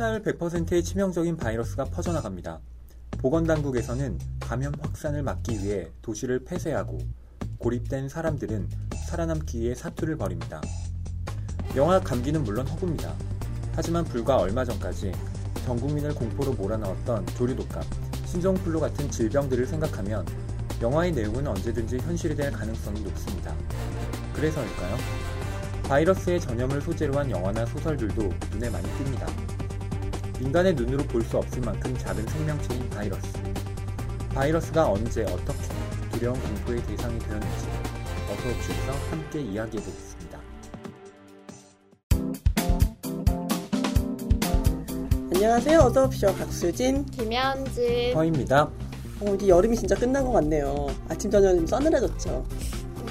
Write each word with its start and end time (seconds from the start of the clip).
한살 0.00 0.22
100%의 0.22 0.82
치명적인 0.82 1.36
바이러스가 1.36 1.84
퍼져나갑니다. 1.84 2.58
보건당국에서는 3.18 4.18
감염 4.40 4.72
확산을 4.80 5.22
막기 5.22 5.62
위해 5.62 5.90
도시를 6.00 6.42
폐쇄하고 6.42 6.98
고립된 7.58 8.08
사람들은 8.08 8.66
살아남기 9.06 9.60
위해 9.60 9.74
사투를 9.74 10.16
벌입니다. 10.16 10.62
영화 11.76 12.00
감기는 12.00 12.42
물론 12.44 12.66
허구입니다. 12.66 13.14
하지만 13.74 14.02
불과 14.04 14.38
얼마 14.38 14.64
전까지 14.64 15.12
전 15.66 15.78
국민을 15.78 16.14
공포로 16.14 16.54
몰아넣었던 16.54 17.26
조류독감, 17.36 17.82
신종플루 18.24 18.80
같은 18.80 19.10
질병들을 19.10 19.66
생각하면 19.66 20.24
영화의 20.80 21.12
내용은 21.12 21.46
언제든지 21.46 21.98
현실이 21.98 22.34
될 22.36 22.50
가능성이 22.50 23.02
높습니다. 23.02 23.54
그래서일까요? 24.32 24.96
바이러스의 25.82 26.40
전염을 26.40 26.80
소재로 26.80 27.18
한 27.18 27.30
영화나 27.30 27.66
소설들도 27.66 28.32
눈에 28.52 28.70
많이 28.70 28.86
띕니다. 28.86 29.49
인간의 30.40 30.74
눈으로 30.74 31.04
볼 31.04 31.22
수 31.22 31.36
없을 31.38 31.60
만큼 31.62 31.96
작은 31.98 32.26
생명체인 32.26 32.90
바이러스. 32.90 33.32
바이러스가 34.34 34.90
언제 34.90 35.22
어떻게 35.24 35.58
두려운 36.12 36.40
공포의 36.40 36.82
대상이 36.86 37.18
되었는지 37.18 37.66
어서옵시에서 38.32 38.92
함께 39.10 39.40
이야기해 39.40 39.82
보겠습니다. 39.84 40.40
안녕하세요. 45.32 45.78
어서옵쇼 45.80 46.34
박수진. 46.36 47.04
김현진. 47.06 48.14
허입니다. 48.14 48.70
어, 49.20 49.34
이제 49.34 49.48
여름이 49.48 49.76
진짜 49.76 49.94
끝난 49.94 50.24
것 50.24 50.32
같네요. 50.32 50.86
아침 51.08 51.30
저녁 51.30 51.54
좀 51.56 51.66
서늘해졌죠. 51.66 52.44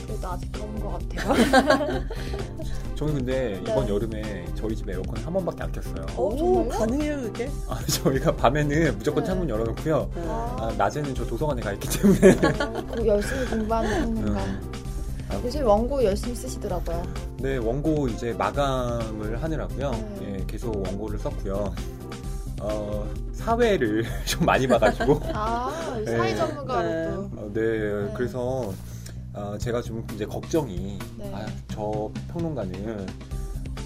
그래도 0.06 0.28
아직 0.28 0.52
더운 0.52 0.80
것 0.80 1.00
같아요. 1.10 2.06
저는 3.00 3.14
근데 3.14 3.58
이번 3.62 3.86
네. 3.86 3.94
여름에 3.94 4.46
저희 4.56 4.76
집 4.76 4.90
에어컨 4.90 5.24
한 5.24 5.32
번밖에 5.32 5.64
안 5.64 5.72
켰어요. 5.72 6.06
어, 6.18 6.24
오? 6.36 6.68
가능해요, 6.68 7.22
그게? 7.22 7.50
아, 7.70 7.80
저희가 7.88 8.36
밤에는 8.36 8.98
무조건 8.98 9.24
네. 9.24 9.28
창문 9.30 9.50
열어놓고요. 9.50 10.12
네. 10.16 10.22
아, 10.28 10.74
낮에는 10.78 11.16
저 11.16 11.26
도서관에 11.26 11.62
가 11.62 11.72
있기 11.72 11.88
때문에. 11.88 12.36
그 12.94 13.08
열심히 13.08 13.46
공부하는 13.46 14.16
평론가. 14.16 14.42
아, 15.30 15.42
요즘 15.46 15.66
원고 15.66 16.04
열심히 16.04 16.36
쓰시더라고요. 16.36 17.04
네, 17.38 17.56
원고 17.56 18.10
이제 18.10 18.34
마감을 18.34 19.42
하느라고요. 19.42 19.92
네. 19.92 20.36
예, 20.38 20.46
계속 20.46 20.76
원고를 20.86 21.20
썼고요. 21.20 21.74
어, 22.60 23.10
사회를 23.32 24.04
좀 24.28 24.46
많이 24.46 24.68
봐가지고. 24.68 25.22
아, 25.32 26.02
네. 26.04 26.18
사회 26.18 26.36
전문가로 26.36 26.90
네. 26.90 27.06
또. 27.06 27.22
어, 27.38 27.52
네, 27.54 28.14
그래서 28.14 28.74
어, 29.40 29.58
제가 29.58 29.82
좀 29.82 30.06
이제 30.14 30.26
걱정이 30.26 31.00
네. 31.18 31.32
아, 31.34 31.46
저 31.70 32.12
평론가는 32.34 33.08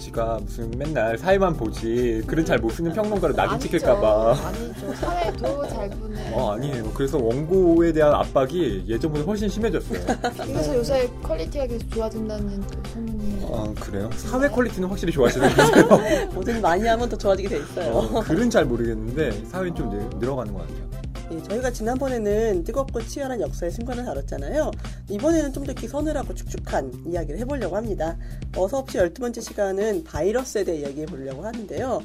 지가 0.00 0.38
무슨 0.42 0.70
맨날 0.76 1.16
사회만 1.16 1.56
보지 1.56 2.22
글은 2.26 2.44
잘 2.44 2.58
못 2.58 2.70
쓰는 2.70 2.92
평론가로 2.92 3.34
낙인 3.34 3.52
아니죠. 3.52 3.68
찍힐까봐. 3.68 4.32
아니죠. 4.36 4.94
사회도 4.96 5.68
잘 5.68 5.88
보는. 5.90 6.34
어, 6.34 6.52
아니에요. 6.52 6.90
그래서 6.92 7.18
원고에 7.18 7.92
대한 7.92 8.12
압박이 8.14 8.84
예전보다 8.88 9.24
훨씬 9.24 9.48
심해졌어요. 9.48 10.00
그래서 10.44 10.74
요새 10.76 11.08
quality가 11.22 11.66
계속 11.66 11.88
좋아진다는 11.90 12.60
또 12.62 12.88
소문이. 12.90 13.46
아, 13.50 13.72
그래요? 13.80 14.10
사회 14.16 14.48
quality는 14.48 14.88
확실히 14.88 15.12
좋아지는 15.12 15.48
것 15.54 15.56
같아요. 15.56 16.26
뭐든 16.34 16.60
많이 16.60 16.86
하면 16.86 17.08
더 17.08 17.16
좋아지게 17.16 17.48
돼 17.48 17.58
있어요. 17.60 17.92
어, 17.94 18.20
글은 18.20 18.50
잘 18.50 18.64
모르겠는데 18.66 19.44
사회는 19.46 19.74
좀 19.74 19.88
늘, 19.88 20.10
늘어가는 20.18 20.52
것 20.52 20.60
같아요. 20.68 20.93
예, 21.34 21.42
저희가 21.42 21.70
지난번에는 21.70 22.64
뜨겁고 22.64 23.02
치열한 23.02 23.40
역사의 23.40 23.72
순간을 23.72 24.04
다뤘잖아요. 24.04 24.70
이번에는 25.10 25.52
좀 25.52 25.64
더 25.64 25.72
이렇게 25.72 25.88
서늘하고 25.88 26.34
축축한 26.34 27.04
이야기를 27.06 27.40
해보려고 27.40 27.76
합니다. 27.76 28.18
어서 28.56 28.78
없이 28.78 28.98
12번째 28.98 29.40
시간은 29.40 30.04
바이러스에 30.04 30.64
대해 30.64 30.80
이야기해 30.80 31.06
보려고 31.06 31.42
하는데요. 31.44 32.02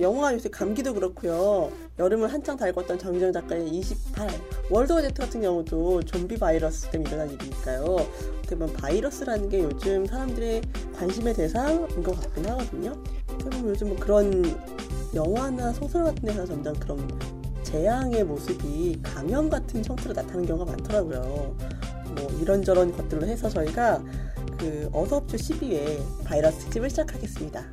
영화 0.00 0.32
요새 0.32 0.48
감기도 0.50 0.92
그렇고요. 0.94 1.72
여름을 1.98 2.32
한창 2.32 2.56
달궜던 2.56 2.98
정정 3.00 3.32
작가의 3.32 3.68
28, 3.68 4.28
월드워 4.70 5.00
제트 5.00 5.22
같은 5.22 5.40
경우도 5.40 6.02
좀비 6.02 6.38
바이러스 6.38 6.88
때문에 6.90 7.10
일어난 7.10 7.30
일이니까요. 7.32 7.82
어떻게 8.38 8.56
보면 8.56 8.74
바이러스라는 8.74 9.48
게 9.48 9.60
요즘 9.62 10.06
사람들의 10.06 10.62
관심의 10.96 11.34
대상인 11.34 12.02
것 12.02 12.20
같긴 12.20 12.46
하거든요. 12.46 12.92
어떻게 13.24 13.50
보면 13.50 13.68
요즘 13.70 13.88
뭐 13.88 13.96
그런 13.98 14.44
영화나 15.14 15.72
소설 15.72 16.04
같은 16.04 16.22
데서 16.22 16.44
점점 16.46 16.74
그런 16.78 17.37
재앙의 17.62 18.24
모습이 18.24 19.00
감염 19.02 19.48
같은 19.50 19.84
형태로 19.84 20.12
나타나는 20.14 20.46
경우가 20.46 20.72
많더라고요. 20.72 21.56
뭐 22.14 22.38
이런저런 22.40 22.92
것들로 22.96 23.26
해서 23.26 23.48
저희가 23.48 24.02
그 24.58 24.88
어서옵쇼 24.92 25.36
12회 25.36 26.24
바이러스 26.24 26.58
특집을 26.58 26.90
시작하겠습니다. 26.90 27.64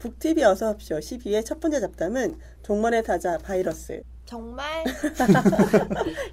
북TV 0.00 0.44
어서옵쇼 0.44 0.98
12회 0.98 1.44
첫 1.44 1.60
번째 1.60 1.80
잡담은 1.80 2.38
종말의 2.62 3.02
타자 3.04 3.38
바이러스. 3.38 4.02
정말? 4.24 4.84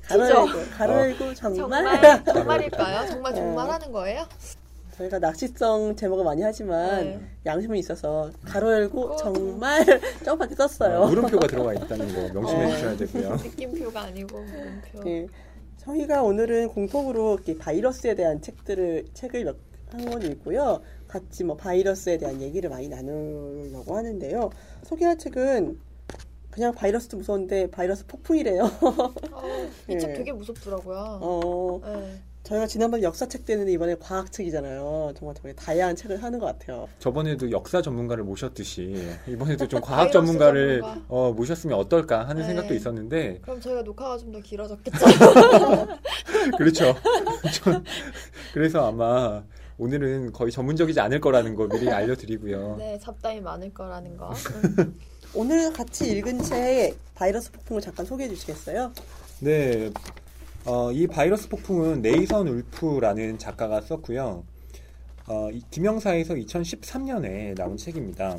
가로 0.06 0.26
진짜? 0.26 0.36
열고, 0.36 0.72
가로 0.78 0.94
열고 0.94 1.34
정말. 1.34 1.84
정말? 1.84 2.24
정말일까요? 2.26 3.08
정말 3.08 3.34
네. 3.34 3.40
정말 3.40 3.70
하는 3.70 3.92
거예요? 3.92 4.28
저희가 4.98 5.20
낚시성 5.20 5.96
제목을 5.96 6.24
많이 6.24 6.42
하지만 6.42 7.04
네. 7.04 7.20
양심은 7.46 7.78
있어서 7.78 8.32
가로 8.46 8.72
열고 8.72 9.14
어, 9.14 9.16
정말 9.18 9.84
점밖에 10.24 10.56
썼어요. 10.56 11.02
어, 11.02 11.08
물음표가 11.08 11.48
들어가 11.48 11.74
있다는 11.74 12.14
거 12.14 12.34
명심해 12.40 12.66
어. 12.66 12.70
주셔야 12.70 12.98
되고요. 12.98 13.30
느낌표가 13.44 14.02
아니고 14.04 14.40
물음표. 14.40 15.10
예. 15.10 15.28
저희가 15.78 16.24
오늘은 16.24 16.70
공통으로 16.70 17.36
이렇게 17.36 17.58
바이러스에 17.58 18.16
대한 18.16 18.42
책들을 18.42 19.08
책을 19.14 19.44
몇 19.44 19.58
한권 19.92 20.24
읽고요. 20.24 20.82
같이 21.08 21.44
뭐 21.44 21.56
바이러스에 21.56 22.18
대한 22.18 22.42
얘기를 22.42 22.70
많이 22.70 22.88
나누려고 22.88 23.96
하는데요. 23.96 24.50
소개할 24.84 25.18
책은 25.18 25.80
그냥 26.50 26.74
바이러스도 26.74 27.18
무서운데 27.18 27.70
바이러스 27.70 28.06
폭풍이래요. 28.08 28.64
어, 29.32 29.70
이책 29.90 30.10
예. 30.10 30.14
되게 30.14 30.32
무섭더라고요. 30.32 31.20
어, 31.22 31.82
네. 31.84 32.22
저희가 32.46 32.68
지난번 32.68 33.02
역사책 33.02 33.44
때는 33.46 33.68
이번에 33.70 33.96
과학책이잖아요. 33.96 35.14
정말 35.18 35.34
되게 35.36 35.54
다양한 35.56 35.96
책을 35.96 36.22
하는 36.22 36.38
것 36.38 36.46
같아요. 36.46 36.88
저번에도 37.00 37.50
역사 37.50 37.82
전문가를 37.82 38.24
모셨듯이 38.24 39.10
이번에도 39.28 39.68
좀 39.68 39.82
과학 39.82 40.12
전문가를 40.12 40.82
전문가. 40.82 41.06
어, 41.08 41.34
모셨으면 41.34 41.76
어떨까 41.78 42.28
하는 42.28 42.44
네. 42.44 42.48
생각도 42.50 42.74
있었는데 42.76 43.40
그럼 43.42 43.60
저희가 43.60 43.82
녹화가 43.82 44.18
좀 44.20 44.32
더 44.32 44.40
길어졌겠죠? 44.42 44.98
그렇죠. 46.58 46.96
저- 47.54 47.82
그래서 48.54 48.88
아마 48.90 49.44
오늘은 49.78 50.32
거의 50.32 50.52
전문적이지 50.52 51.00
않을 51.00 51.20
거라는 51.22 51.56
거 51.56 51.68
미리 51.68 51.90
알려드리고요. 51.90 52.76
네, 52.80 53.00
잡담이 53.02 53.42
많을 53.42 53.74
거라는 53.74 54.18
거. 54.18 54.34
오늘 55.34 55.74
같이 55.74 56.12
읽은 56.12 56.44
책 56.44 56.96
바이러스 57.16 57.52
폭풍을 57.52 57.82
잠깐 57.82 58.06
소개해 58.06 58.30
주시겠어요? 58.30 58.92
네, 59.40 59.90
어, 60.68 60.92
이 60.92 61.06
바이러스 61.06 61.48
폭풍은 61.48 62.02
네이선 62.02 62.48
울프라는 62.48 63.38
작가가 63.38 63.82
썼고요. 63.82 64.44
어, 65.28 65.50
이 65.52 65.62
김영사에서 65.70 66.34
2013년에 66.34 67.56
나온 67.56 67.78
책입니다. 67.78 68.36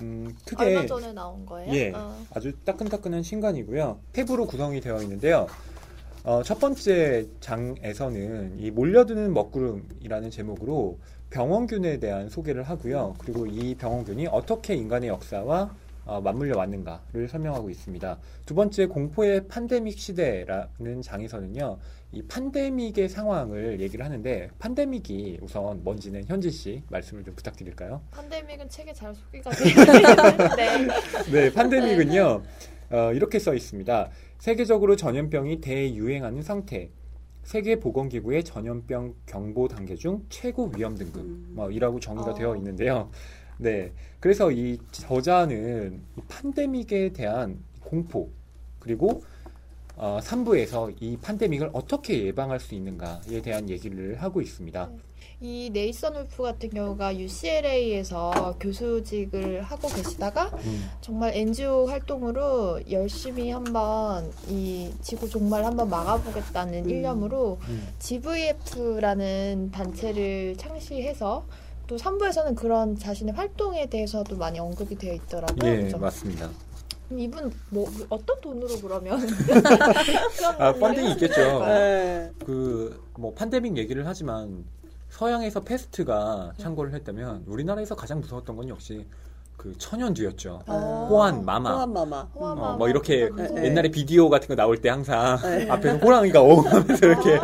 음, 0.00 0.34
크게 0.46 0.64
얼마 0.64 0.86
전에 0.86 1.12
나온 1.12 1.44
거예요? 1.44 1.74
예, 1.74 1.92
어. 1.94 2.16
아주 2.32 2.52
따끈따끈한 2.64 3.22
신간이고요. 3.22 4.00
탭으로 4.14 4.48
구성이 4.48 4.80
되어 4.80 5.02
있는데요. 5.02 5.46
어, 6.24 6.42
첫 6.42 6.58
번째 6.58 7.26
장에서는 7.40 8.58
이 8.58 8.70
몰려드는 8.70 9.34
먹구름이라는 9.34 10.30
제목으로 10.30 10.98
병원균에 11.28 11.98
대한 11.98 12.30
소개를 12.30 12.62
하고요. 12.62 13.16
그리고 13.18 13.46
이 13.46 13.74
병원균이 13.74 14.28
어떻게 14.28 14.74
인간의 14.74 15.10
역사와 15.10 15.74
어, 16.04 16.20
맞물려 16.20 16.56
왔는가를 16.56 17.28
설명하고 17.28 17.70
있습니다. 17.70 18.18
두 18.44 18.54
번째 18.54 18.86
공포의 18.86 19.48
판데믹 19.48 19.98
시대라는 19.98 21.02
장에서는요. 21.02 21.78
이 22.12 22.22
판데믹의 22.22 23.08
상황을 23.08 23.80
얘기를 23.80 24.04
하는데 24.04 24.48
판데믹이 24.58 25.38
우선 25.42 25.82
뭔지는 25.82 26.24
현진 26.26 26.50
씨 26.50 26.82
말씀을 26.88 27.24
좀 27.24 27.34
부탁드릴까요? 27.34 28.00
팬데믹은 28.14 28.68
책에 28.68 28.92
잘 28.92 29.14
소개가 29.14 29.50
되는데 29.50 30.88
네, 31.32 31.52
판데믹은요, 31.52 32.42
어, 32.90 33.12
이렇게 33.12 33.38
써 33.38 33.54
있습니다. 33.54 34.10
세계적으로 34.38 34.94
전염병이 34.94 35.60
대유행하는 35.60 36.42
상태. 36.42 36.90
세계보건기구의 37.44 38.42
전염병 38.44 39.14
경보 39.26 39.68
단계 39.68 39.96
중 39.96 40.24
최고 40.30 40.70
위험 40.74 40.96
등급, 40.96 41.20
음. 41.22 41.48
뭐, 41.50 41.70
이라고 41.70 42.00
정의가 42.00 42.30
어. 42.30 42.34
되어 42.34 42.56
있는데요. 42.56 43.10
네. 43.58 43.92
그래서 44.20 44.50
이 44.50 44.78
저자는 44.90 46.00
이 46.16 46.20
판데믹에 46.28 47.12
대한 47.12 47.58
공포, 47.80 48.30
그리고 48.78 49.22
어, 49.96 50.18
3부에서 50.22 50.94
이 51.00 51.16
판데믹을 51.18 51.70
어떻게 51.72 52.24
예방할 52.26 52.58
수 52.58 52.74
있는가에 52.74 53.42
대한 53.42 53.68
얘기를 53.68 54.20
하고 54.20 54.40
있습니다. 54.40 54.90
이 55.40 55.68
네이선 55.72 56.16
울프 56.16 56.42
같은 56.42 56.70
경우가 56.70 57.18
UCLA에서 57.18 58.56
교수직을 58.58 59.62
하고 59.62 59.88
계시다가 59.88 60.46
음, 60.64 60.90
정말 61.00 61.34
NGO 61.34 61.86
활동으로 61.86 62.80
열심히 62.90 63.50
한번 63.50 64.32
이 64.48 64.90
지구 65.02 65.28
종말 65.28 65.64
한번 65.64 65.90
막아보겠다는 65.90 66.84
음. 66.84 66.90
일념으로 66.90 67.58
음, 67.68 67.88
GVF라는 67.98 69.70
단체를 69.70 70.56
창시해서 70.56 71.44
또 71.86 71.96
3부에서는 71.96 72.56
그런 72.56 72.96
자신의 72.96 73.34
활동에 73.34 73.86
대해서도 73.86 74.36
많이 74.36 74.58
언급이 74.58 74.96
되어 74.96 75.14
있더라고요. 75.14 75.70
예, 75.70 75.82
그죠? 75.82 75.98
맞습니다. 75.98 76.50
이분 77.10 77.52
뭐 77.68 77.86
어떤 78.08 78.40
돈으로 78.40 78.80
그러면 78.80 79.20
아, 80.58 80.72
펀딩이 80.72 81.12
있겠죠. 81.12 81.64
네. 81.66 82.30
그뭐 82.44 83.34
판데믹 83.34 83.76
얘기를 83.76 84.06
하지만 84.06 84.64
서양에서 85.10 85.60
페스트가 85.60 86.52
네. 86.56 86.62
창궐을 86.62 86.94
했다면 86.94 87.44
우리나라에서 87.46 87.94
가장 87.94 88.20
무서웠던 88.20 88.56
건 88.56 88.68
역시 88.68 89.06
그 89.64 89.72
천연두였죠. 89.78 90.60
어. 90.66 91.06
호환 91.08 91.42
마마. 91.42 91.72
호환 91.72 91.92
마마. 91.94 92.20
호환 92.34 92.52
어, 92.52 92.54
마마. 92.54 92.76
뭐 92.76 92.86
이렇게 92.90 93.30
네, 93.34 93.48
네. 93.48 93.64
옛날에 93.64 93.88
비디오 93.88 94.28
같은 94.28 94.46
거 94.48 94.54
나올 94.54 94.76
때 94.78 94.90
항상 94.90 95.38
네. 95.40 95.66
앞에서 95.72 95.96
호랑이가 95.96 96.42
엉 96.42 96.66
하면서 96.66 97.06
이렇게 97.06 97.40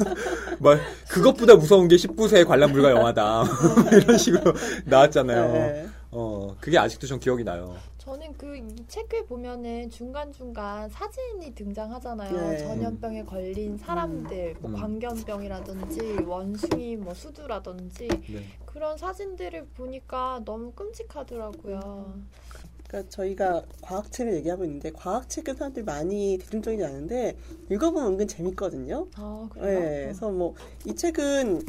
뭐 0.58 0.78
그것보다 1.10 1.56
무서운 1.56 1.86
게 1.86 1.96
19세 1.96 2.46
관람 2.46 2.72
불가 2.72 2.90
영화다 2.90 3.44
이런 3.92 4.16
식으로 4.16 4.54
나왔잖아요. 4.86 5.52
네. 5.52 5.86
어 6.10 6.56
그게 6.58 6.78
아직도 6.78 7.06
전 7.06 7.20
기억이 7.20 7.44
나요. 7.44 7.76
저는 8.08 8.32
그 8.38 8.56
이 8.56 8.64
책에 8.88 9.26
보면은 9.26 9.90
중간중간 9.90 10.88
사진이 10.88 11.54
등장하잖아요. 11.54 12.50
네. 12.50 12.56
전염병에 12.56 13.24
걸린 13.24 13.76
사람들, 13.76 14.56
뭐 14.60 14.70
음. 14.70 14.76
광견병이라든지 14.76 16.22
원숭이 16.26 16.96
뭐 16.96 17.12
수두라든지 17.12 18.08
네. 18.08 18.44
그런 18.64 18.96
사진들을 18.96 19.66
보니까 19.76 20.40
너무 20.46 20.72
끔찍하더라고요. 20.72 22.14
그러니까 22.88 23.10
저희가 23.10 23.64
과학책을 23.82 24.36
얘기하고 24.36 24.64
있는데 24.64 24.90
과학책은 24.90 25.56
사람들이 25.56 25.84
많이 25.84 26.38
대중적이지 26.40 26.82
않은데 26.82 27.36
읽어보면 27.70 28.12
은근 28.12 28.26
재밌거든요. 28.26 29.06
아 29.16 29.48
네, 29.56 29.60
그래요? 29.60 29.80
그래서 29.80 30.30
뭐 30.30 30.54
이 30.86 30.94
책은 30.94 31.60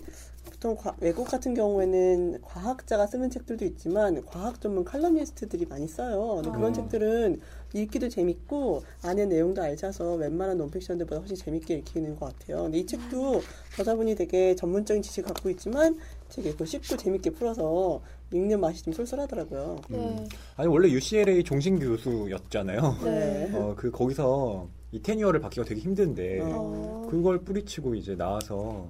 보통 0.60 0.76
과- 0.76 0.94
외국 1.00 1.26
같은 1.26 1.54
경우에는 1.54 2.42
과학자가 2.42 3.08
쓰는 3.08 3.30
책들도 3.30 3.64
있지만 3.64 4.22
과학 4.26 4.60
전문 4.60 4.84
칼럼니스트들이 4.84 5.66
많이 5.68 5.88
써요. 5.88 6.42
근데 6.44 6.52
그런 6.52 6.72
아. 6.72 6.74
책들은 6.74 7.40
읽기도 7.74 8.10
재밌고 8.10 8.84
안에 9.02 9.26
내용도 9.28 9.62
알차서 9.62 10.16
웬만한 10.16 10.58
논픽션들보다 10.58 11.22
훨씬 11.22 11.38
재밌게 11.38 11.76
읽히는 11.76 12.18
것 12.20 12.38
같아요. 12.38 12.64
근데 12.64 12.80
이 12.80 12.86
책도 12.86 13.40
저자분이 13.78 14.16
되게 14.16 14.54
전문적인 14.54 15.02
지식을 15.02 15.32
갖고 15.34 15.50
있지만 15.52 15.98
되게 16.28 16.54
그 16.54 16.66
쉽고 16.66 16.98
재밌게 16.98 17.30
풀어서 17.30 18.02
읽는 18.34 18.60
맛이 18.60 18.84
좀 18.84 18.92
쏠쏠하더라고요. 18.94 19.78
네. 19.88 20.28
아니 20.58 20.68
원래 20.68 20.90
UCLA 20.90 21.42
종신 21.46 21.80
교수였잖아요. 21.80 22.98
네. 23.06 23.50
어 23.56 23.74
그 23.78 23.90
거기서 23.92 24.68
이 24.92 25.02
테니어를 25.02 25.40
받기가 25.40 25.66
되게 25.66 25.80
힘든데 25.80 26.40
어. 26.44 27.08
그걸 27.10 27.40
뿌리치고 27.46 27.96
이제 27.96 28.16
나와서 28.18 28.90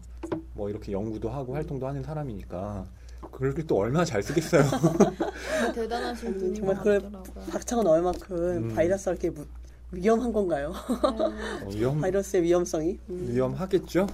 뭐 0.60 0.70
이렇게 0.70 0.92
연구도 0.92 1.30
하고 1.30 1.56
활동도 1.56 1.88
하는 1.88 2.04
사람이니까 2.04 2.86
그걸 3.32 3.54
또 3.66 3.78
얼마나 3.78 4.04
잘 4.04 4.22
쓰겠어요. 4.22 4.64
정말 4.70 5.74
대단하신 5.74 6.54
정말 6.56 6.76
것 6.76 6.84
그걸 6.84 7.00
같더라고요. 7.02 7.46
박차가 7.50 7.84
넣을 7.84 8.02
만큼 8.02 8.38
음. 8.70 8.76
바이러스가 8.76 9.12
이렇게 9.12 9.30
무- 9.30 9.46
위험한 9.92 10.34
건가요? 10.34 10.74
네. 10.90 11.66
어, 11.66 11.70
위험 11.74 12.02
바이러스의 12.02 12.44
위험성이? 12.44 13.00
음. 13.10 13.28
위험하겠죠. 13.32 14.06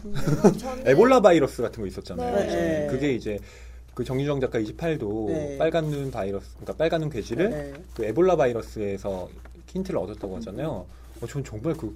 저는 0.60 0.88
에볼라 0.88 1.20
바이러스 1.22 1.64
같은 1.64 1.82
거 1.82 1.88
있었잖아요. 1.88 2.36
네. 2.36 2.88
그게 2.92 3.14
이제 3.14 3.40
그 3.96 4.04
정유정 4.04 4.40
작가 4.40 4.60
28도 4.60 5.28
네. 5.30 5.58
빨간 5.58 5.90
눈 5.90 6.12
바이러스, 6.12 6.52
그러니까 6.58 6.74
빨간 6.74 7.02
눈 7.02 7.10
괴질을 7.10 7.50
네. 7.50 7.74
그 7.96 8.06
에볼라 8.06 8.36
바이러스에서 8.36 9.28
힌트를 9.68 9.98
얻었다고 10.00 10.36
하잖아요. 10.38 10.86
어, 11.22 11.28
전 11.28 11.44
정말 11.44 11.74
그 11.74 11.96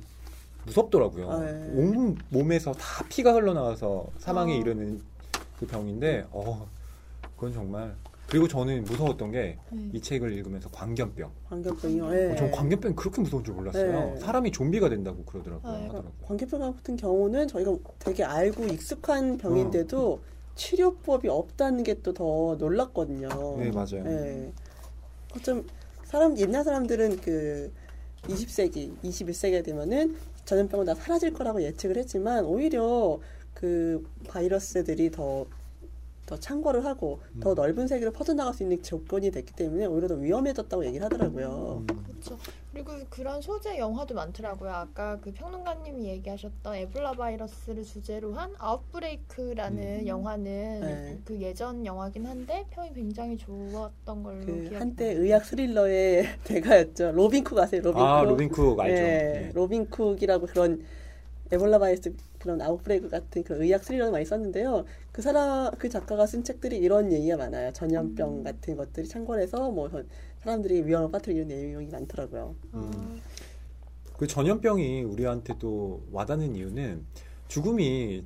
무섭더라고요. 0.70 1.30
아, 1.32 1.40
네. 1.40 1.72
온 1.74 2.16
몸에서 2.30 2.72
다 2.74 3.04
피가 3.10 3.34
흘러나와서 3.34 4.08
사망에 4.20 4.54
아. 4.54 4.56
이르는 4.58 5.02
그 5.60 5.66
병인데, 5.66 6.28
어, 6.32 6.68
그건 7.36 7.54
정말. 7.54 7.96
그리고 8.30 8.48
저는 8.48 8.84
무서웠던 8.84 9.32
게이 9.32 9.56
네. 9.92 10.00
책을 10.00 10.32
읽으면서 10.34 10.70
광견병. 10.70 11.32
광견병이요. 11.50 12.06
어, 12.06 12.10
네. 12.12 12.32
어, 12.32 12.36
전 12.36 12.52
광견병이 12.52 12.96
그렇게 12.96 13.22
무서운 13.22 13.44
줄 13.44 13.56
몰랐어요. 13.56 14.14
네. 14.14 14.20
사람이 14.20 14.52
좀비가 14.52 14.88
된다고 14.90 15.24
그러더라고요. 15.26 15.72
아유. 15.74 15.82
하더라고요. 15.86 16.12
광견병 16.28 16.60
같은 16.76 16.96
경우는 16.96 17.48
저희가 17.48 17.76
되게 17.98 18.24
알고 18.24 18.66
익숙한 18.66 19.38
병인데도 19.40 20.14
어. 20.14 20.20
치료법이 20.56 21.28
없다는 21.28 21.84
게 21.84 21.96
또 22.04 22.14
더 22.14 22.56
놀랐거든요. 22.60 23.30
네, 23.58 23.72
맞아요. 23.72 24.04
네. 24.04 24.52
어쩜 25.36 25.66
사람 26.04 26.38
옛날 26.38 26.64
사람들은 26.64 27.22
그 27.22 27.72
20세기, 28.28 28.96
21세기가 29.04 29.64
되면은 29.64 30.16
전염병은 30.50 30.88
다 30.88 30.96
사라질 30.96 31.32
거라고 31.32 31.62
예측을 31.62 31.98
했지만 31.98 32.44
오히려 32.44 33.20
그 33.54 34.04
바이러스들이 34.28 35.12
더 35.12 35.46
더 36.30 36.38
창궐을 36.40 36.86
하고 36.86 37.20
더 37.40 37.54
음. 37.54 37.56
넓은 37.56 37.88
세계로 37.88 38.12
퍼져나갈 38.12 38.54
수 38.54 38.62
있는 38.62 38.84
조건이 38.84 39.32
됐기 39.32 39.52
때문에 39.54 39.88
오히려 39.88 40.08
더 40.08 40.14
위험해졌다고 40.14 40.86
얘기를 40.86 41.04
하더라고요. 41.04 41.84
음. 41.90 42.04
그렇죠. 42.06 42.38
그리고 42.72 42.92
그런 43.10 43.42
소재 43.42 43.78
영화도 43.80 44.14
많더라고요. 44.14 44.70
아까 44.70 45.18
그 45.22 45.34
평론가님이 45.34 46.06
얘기하셨던 46.06 46.76
에볼라 46.76 47.14
바이러스를 47.14 47.84
주제로 47.84 48.34
한 48.34 48.54
아웃브레이크라는 48.60 50.02
음. 50.02 50.08
영화는 50.08 50.80
네. 50.82 51.18
그 51.26 51.42
예전 51.42 51.84
영화긴 51.84 52.28
한데 52.28 52.66
평이 52.70 52.94
굉장히 52.94 53.38
좋았던 53.38 54.24
걸로 54.24 54.46
그 54.46 54.62
기억이 54.62 54.76
한때 54.76 55.14
나요. 55.14 55.24
의학 55.24 55.46
스릴러의 55.46 56.26
대가였죠. 56.46 57.12
로빈 57.14 57.44
쿡 57.44 57.58
아세요? 57.58 57.82
로빈 57.82 58.02
아, 58.04 58.22
쿡. 58.22 58.30
로빈쿡 58.30 58.80
알죠. 58.80 58.96
예, 58.96 59.08
네. 59.08 59.52
로빈 59.56 59.90
쿡이라고 59.90 60.46
그런 60.46 60.86
에볼라 61.52 61.80
바이러스 61.80 62.14
그런 62.38 62.62
outbreak 62.62 63.10
같은 63.10 63.44
그런 63.44 63.64
의학 63.64 63.84
스릴러를 63.84 64.12
많이 64.12 64.26
썼는데요. 64.26 64.86
그 65.12 65.24
사람 65.24 65.72
그 65.80 65.90
작가가 65.90 66.28
쓴 66.28 66.44
책들이 66.44 66.78
이런 66.78 67.12
얘기가 67.12 67.38
많아요. 67.38 67.74
전염병 67.74 68.30
음. 68.30 68.44
같은 68.44 68.78
것들이 68.78 69.08
창궐해서 69.08 69.72
뭐 69.72 69.90
사람들이 70.44 70.86
위험을 70.86 71.12
빠뜨리는 71.12 71.48
내용이 71.48 71.88
많더라고요. 71.88 72.56
아, 72.72 72.92
그 74.18 74.26
전염병이 74.26 75.04
우리한테 75.04 75.56
또 75.60 76.02
와닿는 76.12 76.56
이유는 76.56 77.06
죽음이 77.48 78.24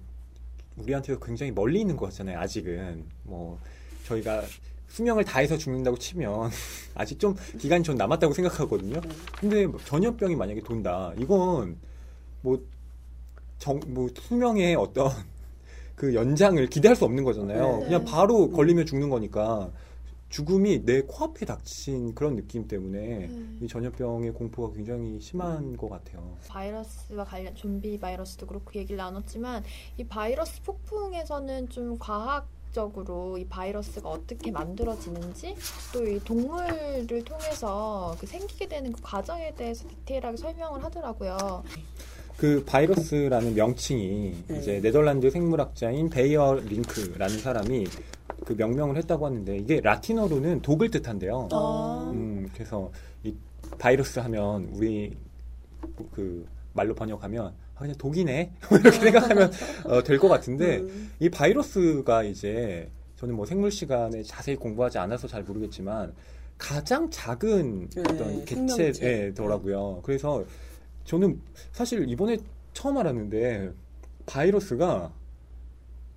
우리한테 0.77 1.15
굉장히 1.21 1.51
멀리 1.51 1.81
있는 1.81 1.97
것 1.97 2.07
같잖아요. 2.07 2.39
아직은 2.39 3.03
뭐 3.23 3.59
저희가 4.05 4.43
수명을 4.89 5.23
다해서 5.23 5.57
죽는다고 5.57 5.97
치면 5.97 6.51
아직 6.93 7.19
좀 7.19 7.35
기간이 7.57 7.83
좀 7.83 7.95
남았다고 7.95 8.33
생각하거든요. 8.33 9.01
근데 9.39 9.65
뭐 9.65 9.79
전염병이 9.83 10.35
만약에 10.35 10.61
돈다, 10.61 11.13
이건 11.17 11.77
뭐 12.41 12.63
정, 13.57 13.79
뭐 13.87 14.07
수명의 14.13 14.75
어떤 14.75 15.09
그 15.95 16.13
연장을 16.13 16.67
기대할 16.67 16.95
수 16.95 17.05
없는 17.05 17.23
거잖아요. 17.23 17.77
네. 17.77 17.85
그냥 17.85 18.05
바로 18.05 18.51
걸리면 18.51 18.85
죽는 18.85 19.09
거니까 19.09 19.71
죽음이 20.33 20.83
내 20.83 21.01
코앞에 21.03 21.45
닥친 21.45 22.15
그런 22.15 22.35
느낌 22.35 22.67
때문에 22.67 23.27
네. 23.27 23.57
이 23.61 23.67
전염병의 23.67 24.31
공포가 24.31 24.73
굉장히 24.73 25.21
심한 25.21 25.77
것 25.77 25.89
같아요. 25.89 26.39
바이러스와 26.47 27.23
관련 27.23 27.53
좀비 27.53 27.99
바이러스도 27.99 28.47
그렇고 28.47 28.71
얘기를 28.73 28.97
나눴지만 28.97 29.63
이 29.95 30.03
바이러스 30.03 30.59
폭풍에서는 30.63 31.69
좀 31.69 31.99
과학 31.99 32.47
적으로 32.71 33.37
이 33.37 33.45
바이러스가 33.45 34.09
어떻게 34.09 34.49
만들어지는지 34.49 35.55
또 35.93 36.03
이 36.03 36.19
동물을 36.23 37.23
통해서 37.23 38.15
그 38.19 38.25
생기게 38.25 38.67
되는 38.67 38.91
그 38.91 39.03
과정에 39.03 39.53
대해서 39.53 39.87
디테일하게 39.87 40.37
설명을 40.37 40.83
하더라고요. 40.83 41.63
그 42.37 42.63
바이러스라는 42.65 43.55
명칭이 43.55 44.35
네. 44.47 44.57
이제 44.59 44.81
네덜란드 44.81 45.29
생물학자인 45.29 46.09
베이어 46.09 46.61
링크라는 46.67 47.37
사람이 47.39 47.87
그 48.45 48.53
명명을 48.53 48.97
했다고 48.97 49.25
하는데 49.25 49.57
이게 49.57 49.79
라틴어로는 49.81 50.61
독을 50.61 50.89
뜻한대요. 50.91 51.47
아. 51.51 52.11
음, 52.13 52.49
그래서 52.53 52.91
이 53.23 53.33
바이러스 53.77 54.19
하면 54.19 54.69
우리 54.73 55.15
그 56.13 56.45
말로 56.73 56.93
번역하면 56.95 57.53
아, 57.75 57.79
그냥 57.79 57.95
독이네 57.97 58.51
이렇게 58.71 58.91
생각하면 58.91 59.51
어, 59.85 60.03
될 60.03 60.19
것 60.19 60.27
같은데 60.27 60.77
음, 60.79 61.11
이 61.19 61.29
바이러스가 61.29 62.23
이제 62.23 62.89
저는 63.15 63.35
뭐 63.35 63.45
생물 63.45 63.71
시간에 63.71 64.21
자세히 64.23 64.55
공부하지 64.57 64.97
않아서 64.97 65.27
잘 65.27 65.43
모르겠지만 65.43 66.13
가장 66.57 67.09
작은 67.09 67.89
네, 67.89 68.01
어떤. 68.01 68.45
개체더라고요. 68.45 70.01
그래서 70.03 70.43
저는 71.05 71.41
사실 71.71 72.07
이번에 72.09 72.37
처음 72.73 72.97
알았는데 72.97 73.71
바이러스가 74.25 75.11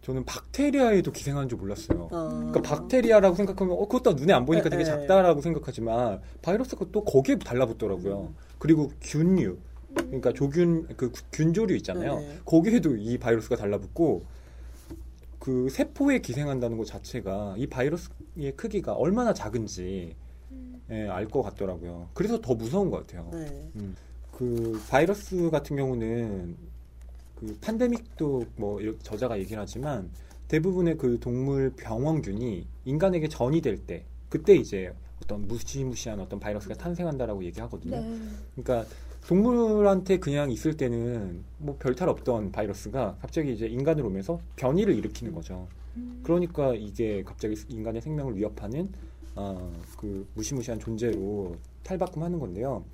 저는 0.02 0.24
박테리아에도 0.24 1.10
기생하는 1.10 1.48
줄 1.48 1.58
몰랐어요. 1.58 2.08
어. 2.12 2.28
그러니까 2.28 2.62
박테리아라고 2.62 3.34
생각하면 3.34 3.74
어 3.76 3.80
그것도 3.88 4.12
눈에 4.14 4.32
안 4.32 4.44
보니까 4.46 4.68
되게 4.68 4.84
네, 4.84 4.90
네. 4.90 5.00
작다라고 5.00 5.40
생각하지만 5.40 6.20
바이러스가 6.42 6.86
또 6.92 7.02
거기에 7.04 7.38
달라붙더라고요. 7.38 8.32
그리고 8.58 8.92
균류 9.00 9.58
그러니까 9.96 10.32
조균 10.32 10.86
그 10.96 11.10
균조류 11.32 11.74
있잖아요. 11.76 12.20
네. 12.20 12.38
거기에도 12.44 12.94
이 12.96 13.18
바이러스가 13.18 13.56
달라붙고 13.56 14.22
그 15.40 15.68
세포에 15.70 16.20
기생한다는 16.20 16.76
것 16.78 16.86
자체가 16.86 17.54
이 17.58 17.66
바이러스의 17.66 18.52
크기가 18.56 18.92
얼마나 18.92 19.34
작은지 19.34 20.14
예, 20.90 21.08
알 21.08 21.28
것 21.28 21.42
같더라고요. 21.42 22.10
그래서 22.14 22.40
더 22.40 22.54
무서운 22.54 22.90
것 22.90 23.04
같아요. 23.06 23.28
네. 23.32 23.70
음. 23.76 23.96
그 24.36 24.78
바이러스 24.90 25.48
같은 25.50 25.76
경우는 25.76 26.56
그 27.36 27.58
팬데믹도 27.62 28.44
뭐 28.56 28.78
저자가 29.02 29.38
얘기를 29.38 29.60
하지만 29.60 30.10
대부분의 30.48 30.98
그 30.98 31.18
동물 31.18 31.72
병원균이 31.76 32.66
인간에게 32.84 33.28
전이 33.28 33.62
될 33.62 33.78
때 33.78 34.04
그때 34.28 34.54
이제 34.54 34.92
어떤 35.22 35.46
무시무시한 35.48 36.20
어떤 36.20 36.38
바이러스가 36.38 36.74
탄생한다라고 36.74 37.44
얘기하거든요. 37.44 37.96
네. 37.98 38.18
그러니까 38.54 38.88
동물한테 39.26 40.18
그냥 40.18 40.50
있을 40.50 40.76
때는 40.76 41.42
뭐 41.58 41.76
별탈 41.78 42.08
없던 42.10 42.52
바이러스가 42.52 43.16
갑자기 43.20 43.54
이제 43.54 43.66
인간으로 43.66 44.08
오면서 44.08 44.38
변이를 44.56 44.94
일으키는 44.96 45.32
거죠. 45.34 45.66
음. 45.96 46.20
그러니까 46.22 46.74
이게 46.74 47.22
갑자기 47.24 47.54
인간의 47.68 48.02
생명을 48.02 48.36
위협하는 48.36 48.90
어, 49.34 49.72
그 49.96 50.26
무시무시한 50.34 50.78
존재로 50.78 51.56
탈바꿈하는 51.82 52.38
건데요. 52.38 52.84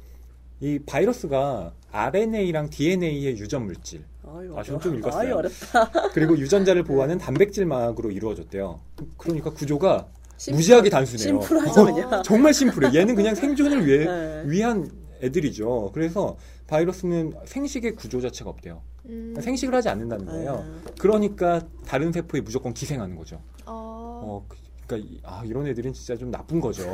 이 0.63 0.79
바이러스가 0.87 1.73
RNA랑 1.91 2.71
DNA의 2.71 3.37
유전 3.37 3.67
물질 3.67 4.05
아유, 4.25 4.57
아, 4.57 4.63
저는 4.63 4.81
좀 4.81 4.95
읽었어요. 4.97 5.19
아유, 5.29 5.35
어렵다. 5.35 5.91
그리고 6.15 6.39
유전자를 6.39 6.85
보호하는 6.85 7.19
단백질 7.19 7.67
막으로 7.67 8.13
이루어졌대요. 8.13 8.79
그러니까 9.19 9.51
구조가 9.51 10.07
심- 10.37 10.55
무지하게 10.55 10.89
단순해요. 10.89 11.41
심플하죠, 11.43 11.81
어, 11.81 11.85
그냥. 11.85 12.23
정말 12.25 12.55
심플해. 12.55 12.95
얘는 12.97 13.17
그냥 13.17 13.35
생존을 13.35 13.85
위해 13.85 14.05
네. 14.07 14.43
위한 14.47 14.89
애들이죠. 15.21 15.91
그래서 15.93 16.37
바이러스는 16.69 17.33
생식의 17.45 17.97
구조 17.97 18.21
자체가 18.21 18.49
없대요. 18.49 18.81
음. 19.07 19.35
생식을 19.41 19.75
하지 19.75 19.89
않는다는 19.89 20.27
거예요. 20.27 20.65
아, 20.65 20.91
그러니까 21.01 21.61
다른 21.85 22.13
세포에 22.13 22.41
무조건 22.41 22.73
기생하는 22.73 23.17
거죠. 23.17 23.41
어. 23.67 24.21
어, 24.25 24.47
그- 24.49 24.57
그러니까 24.87 25.09
이- 25.11 25.21
아, 25.25 25.43
이런 25.45 25.67
애들은 25.67 25.93
진짜 25.93 26.17
좀 26.17 26.31
나쁜 26.31 26.61
거죠. 26.61 26.85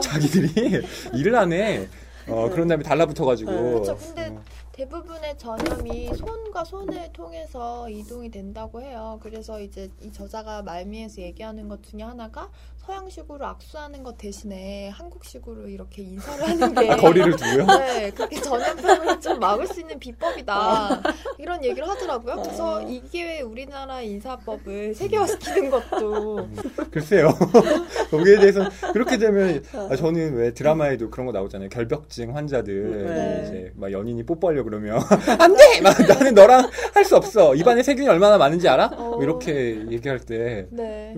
자기들이 0.00 0.80
일을 1.14 1.34
안 1.34 1.52
해. 1.52 1.88
어, 2.28 2.48
그런 2.50 2.68
다음에 2.68 2.82
달라붙어가지고. 2.82 3.50
네. 3.50 3.58
그렇죠. 3.58 3.96
근데 3.96 4.28
어, 4.28 4.42
대부분의 4.72 5.38
전염이 5.38 6.14
손과 6.16 6.64
손을 6.64 7.12
통해서 7.12 7.88
이동이 7.88 8.30
된다고 8.30 8.80
해요. 8.80 9.18
그래서 9.22 9.60
이제 9.60 9.90
이 10.02 10.10
저자가 10.10 10.62
말미에서 10.62 11.22
얘기하는 11.22 11.68
것 11.68 11.82
중에 11.82 12.02
하나가 12.02 12.50
서양식으로 12.86 13.46
악수하는 13.46 14.02
것 14.02 14.18
대신에 14.18 14.88
한국식으로 14.90 15.68
이렇게 15.68 16.02
인사를 16.02 16.46
하는 16.46 16.74
게 16.74 16.86
거리를 16.96 17.36
두고요. 17.36 17.66
네, 17.78 18.10
그게 18.10 18.40
전염병을 18.40 19.20
좀 19.20 19.38
막을 19.38 19.66
수 19.66 19.80
있는 19.80 19.98
비법이다. 19.98 21.02
이런 21.38 21.64
얘기를 21.64 21.88
하더라고요. 21.88 22.42
그래서 22.42 22.82
이게 22.82 23.24
왜 23.24 23.40
우리나라 23.40 24.00
인사법을 24.02 24.94
세계화시키는 24.94 25.70
것도 25.70 26.48
글쎄요. 26.90 27.28
거기에 28.10 28.38
대해서 28.38 28.68
그렇게 28.92 29.16
되면 29.16 29.62
아, 29.90 29.96
저는 29.96 30.34
왜 30.34 30.52
드라마에도 30.52 31.08
그런 31.10 31.26
거 31.26 31.32
나오잖아요. 31.32 31.70
결벽증 31.70 32.36
환자들 32.36 33.06
네. 33.06 33.44
이제 33.46 33.72
막 33.76 33.90
연인이 33.92 34.22
뽀뽀하려 34.24 34.62
고 34.62 34.68
그러면 34.70 35.00
안 35.38 35.54
돼. 35.56 35.80
막 35.80 35.98
나는 36.06 36.34
너랑 36.34 36.68
할 36.92 37.04
수 37.04 37.16
없어. 37.16 37.54
입안에 37.54 37.82
세균이 37.82 38.08
얼마나 38.08 38.38
많은지 38.38 38.66
알아? 38.66 38.88
뭐 38.88 39.18
어. 39.18 39.22
이렇게 39.22 39.84
얘기할 39.90 40.20
때 40.20 40.66
네. 40.70 41.14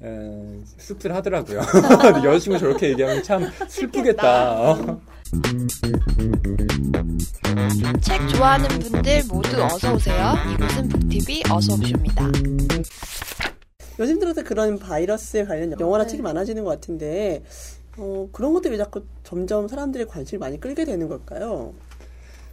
참 0.00 0.08
에, 0.08 0.64
씁쓸하더라고요. 0.78 1.60
여자친구 2.24 2.58
저렇게 2.58 2.90
얘기하면 2.90 3.22
참 3.22 3.44
슬프겠다. 3.68 4.60
어. 4.72 5.00
책 8.00 8.28
좋아하는 8.28 8.68
분들 8.80 9.22
모두 9.28 9.62
어서 9.62 9.94
오세요. 9.94 10.34
이곳은 10.52 10.88
북TV 10.88 11.42
어서 11.50 11.74
오십니다. 11.74 12.26
요즘 13.98 14.18
들어서 14.18 14.42
그런 14.42 14.78
바이러스에 14.78 15.44
관련 15.44 15.78
영화나 15.78 16.04
네. 16.04 16.10
책이 16.10 16.22
많아지는 16.22 16.64
것 16.64 16.70
같은데 16.70 17.42
어, 17.98 18.28
그런 18.32 18.54
것들 18.54 18.70
왜 18.70 18.78
자꾸 18.78 19.04
점점 19.22 19.68
사람들의 19.68 20.06
관심을 20.08 20.38
많이 20.40 20.58
끌게 20.58 20.86
되는 20.86 21.06
걸까요? 21.08 21.74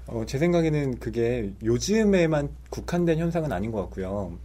어, 0.07 0.23
제 0.27 0.37
생각에는 0.37 0.99
그게 0.99 1.53
요즘에만 1.63 2.49
국한된 2.69 3.17
현상은 3.19 3.51
아닌 3.53 3.71
것 3.71 3.81
같고요. 3.83 4.37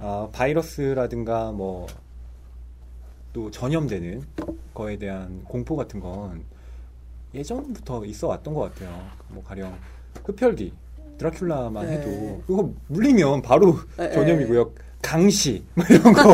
아, 0.00 0.28
바이러스라든가 0.32 1.50
뭐 1.50 1.86
또 3.32 3.50
전염되는 3.50 4.22
거에 4.74 4.96
대한 4.96 5.42
공포 5.44 5.76
같은 5.76 6.00
건 6.00 6.42
예전부터 7.34 8.04
있어 8.06 8.28
왔던 8.28 8.54
것 8.54 8.72
같아요. 8.74 8.90
뭐 9.28 9.42
가령 9.44 9.76
흡혈귀, 10.24 10.72
드라큘라만 11.18 11.82
네. 11.86 11.92
해도 11.92 12.42
그거 12.46 12.70
물리면 12.88 13.42
바로 13.42 13.76
네, 13.96 14.10
전염이고요. 14.12 14.72
강시 15.02 15.62
뭐 15.74 15.84
이런 15.88 16.12
거. 16.12 16.32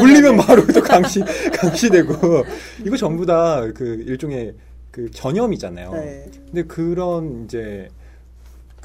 물리면 0.00 0.36
바로 0.38 0.66
또 0.66 0.80
강시 0.82 1.20
강시되고 1.52 2.44
이거 2.84 2.96
전부 2.96 3.26
다 3.26 3.60
그 3.74 4.02
일종의 4.06 4.54
그 4.90 5.10
전염이잖아요. 5.10 5.92
네. 5.92 6.30
근데 6.46 6.62
그런 6.64 7.44
이제 7.44 7.88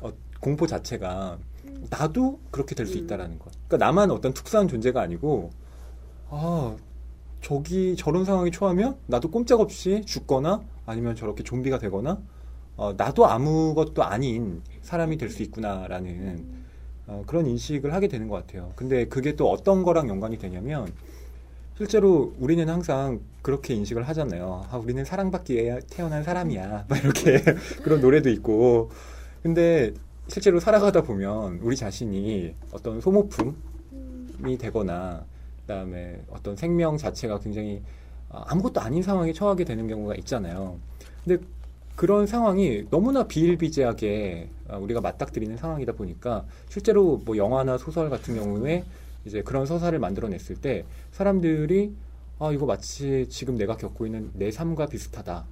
어, 0.02 0.12
공포 0.40 0.68
자체가 0.68 1.38
나도 1.90 2.40
그렇게 2.52 2.76
될수 2.76 2.98
음. 2.98 3.04
있다라는 3.04 3.40
것. 3.40 3.52
그러니까 3.68 3.86
나만 3.86 4.12
어떤 4.12 4.34
특수한 4.34 4.68
존재가 4.68 5.02
아니고 5.02 5.52
아 6.30 6.76
저기 7.46 7.96
저런 7.96 8.26
상황이 8.26 8.50
처하면 8.50 8.98
나도 9.06 9.30
꼼짝없이 9.30 10.02
죽거나 10.04 10.64
아니면 10.88 11.16
저렇게 11.16 11.44
좀비가 11.44 11.78
되거나 11.78 12.20
어, 12.76 12.94
나도 12.98 13.28
아무것도 13.28 14.04
아닌 14.04 14.64
사람이 14.82 15.18
될 15.20 15.30
수 15.30 15.44
있구나라는 15.44 16.44
어, 17.06 17.24
그런 17.28 17.46
인식을 17.46 17.94
하게 17.94 18.08
되는 18.08 18.30
것 18.30 18.38
같아요. 18.38 18.74
근데 18.76 19.06
그게 19.06 19.36
또 19.36 19.52
어떤 19.52 19.84
거랑 19.84 20.10
연관이 20.10 20.40
되냐면 20.40 20.92
실제로 21.78 22.34
우리는 22.40 22.68
항상 22.68 23.20
그렇게 23.44 23.76
인식을 23.76 24.08
하잖아요. 24.08 24.66
아, 24.72 24.78
우리는 24.78 25.06
사랑받기 25.06 25.54
위해 25.54 25.80
태어난 25.88 26.24
사람이야. 26.24 26.86
막 26.90 26.98
이렇게 26.98 27.44
그런 27.84 28.02
노래도 28.02 28.32
있고. 28.32 28.90
근데 29.44 29.94
실제로 30.30 30.60
살아가다 30.60 31.04
보면 31.04 31.60
우리 31.62 31.76
자신이 31.76 32.56
어떤 32.72 33.00
소모품이 33.02 34.58
되거나 34.58 35.24
그다음에 35.66 36.22
어떤 36.30 36.56
생명 36.56 36.98
자체가 36.98 37.40
굉장히 37.40 37.82
아, 38.30 38.44
아무것도 38.48 38.82
아닌 38.82 39.02
상황에 39.02 39.34
처하게 39.34 39.66
되는 39.66 39.88
경우가 39.88 40.16
있잖아요. 40.16 40.80
근데 41.24 41.44
그런 41.96 42.28
상황이 42.28 42.86
너무나 42.90 43.28
비일비재하게 43.28 44.50
아, 44.68 44.78
우리가 44.78 45.02
맞닥뜨리는 45.02 45.56
상황이다 45.58 45.94
보니까 45.94 46.46
실제로 46.70 47.22
뭐 47.26 47.38
영화나 47.38 47.78
소설 47.78 48.10
같은 48.10 48.36
경우에 48.36 48.84
이제 49.26 49.42
그런 49.42 49.66
서사를 49.66 49.98
만들어냈을 49.98 50.58
때 50.58 50.86
사람들이 51.12 51.94
아 52.38 52.52
이거 52.52 52.66
마치 52.66 53.28
지금 53.30 53.58
내가 53.58 53.78
겪고 53.78 54.06
있는 54.06 54.30
내 54.34 54.52
삶과 54.52 54.88
비슷하다 54.88 55.46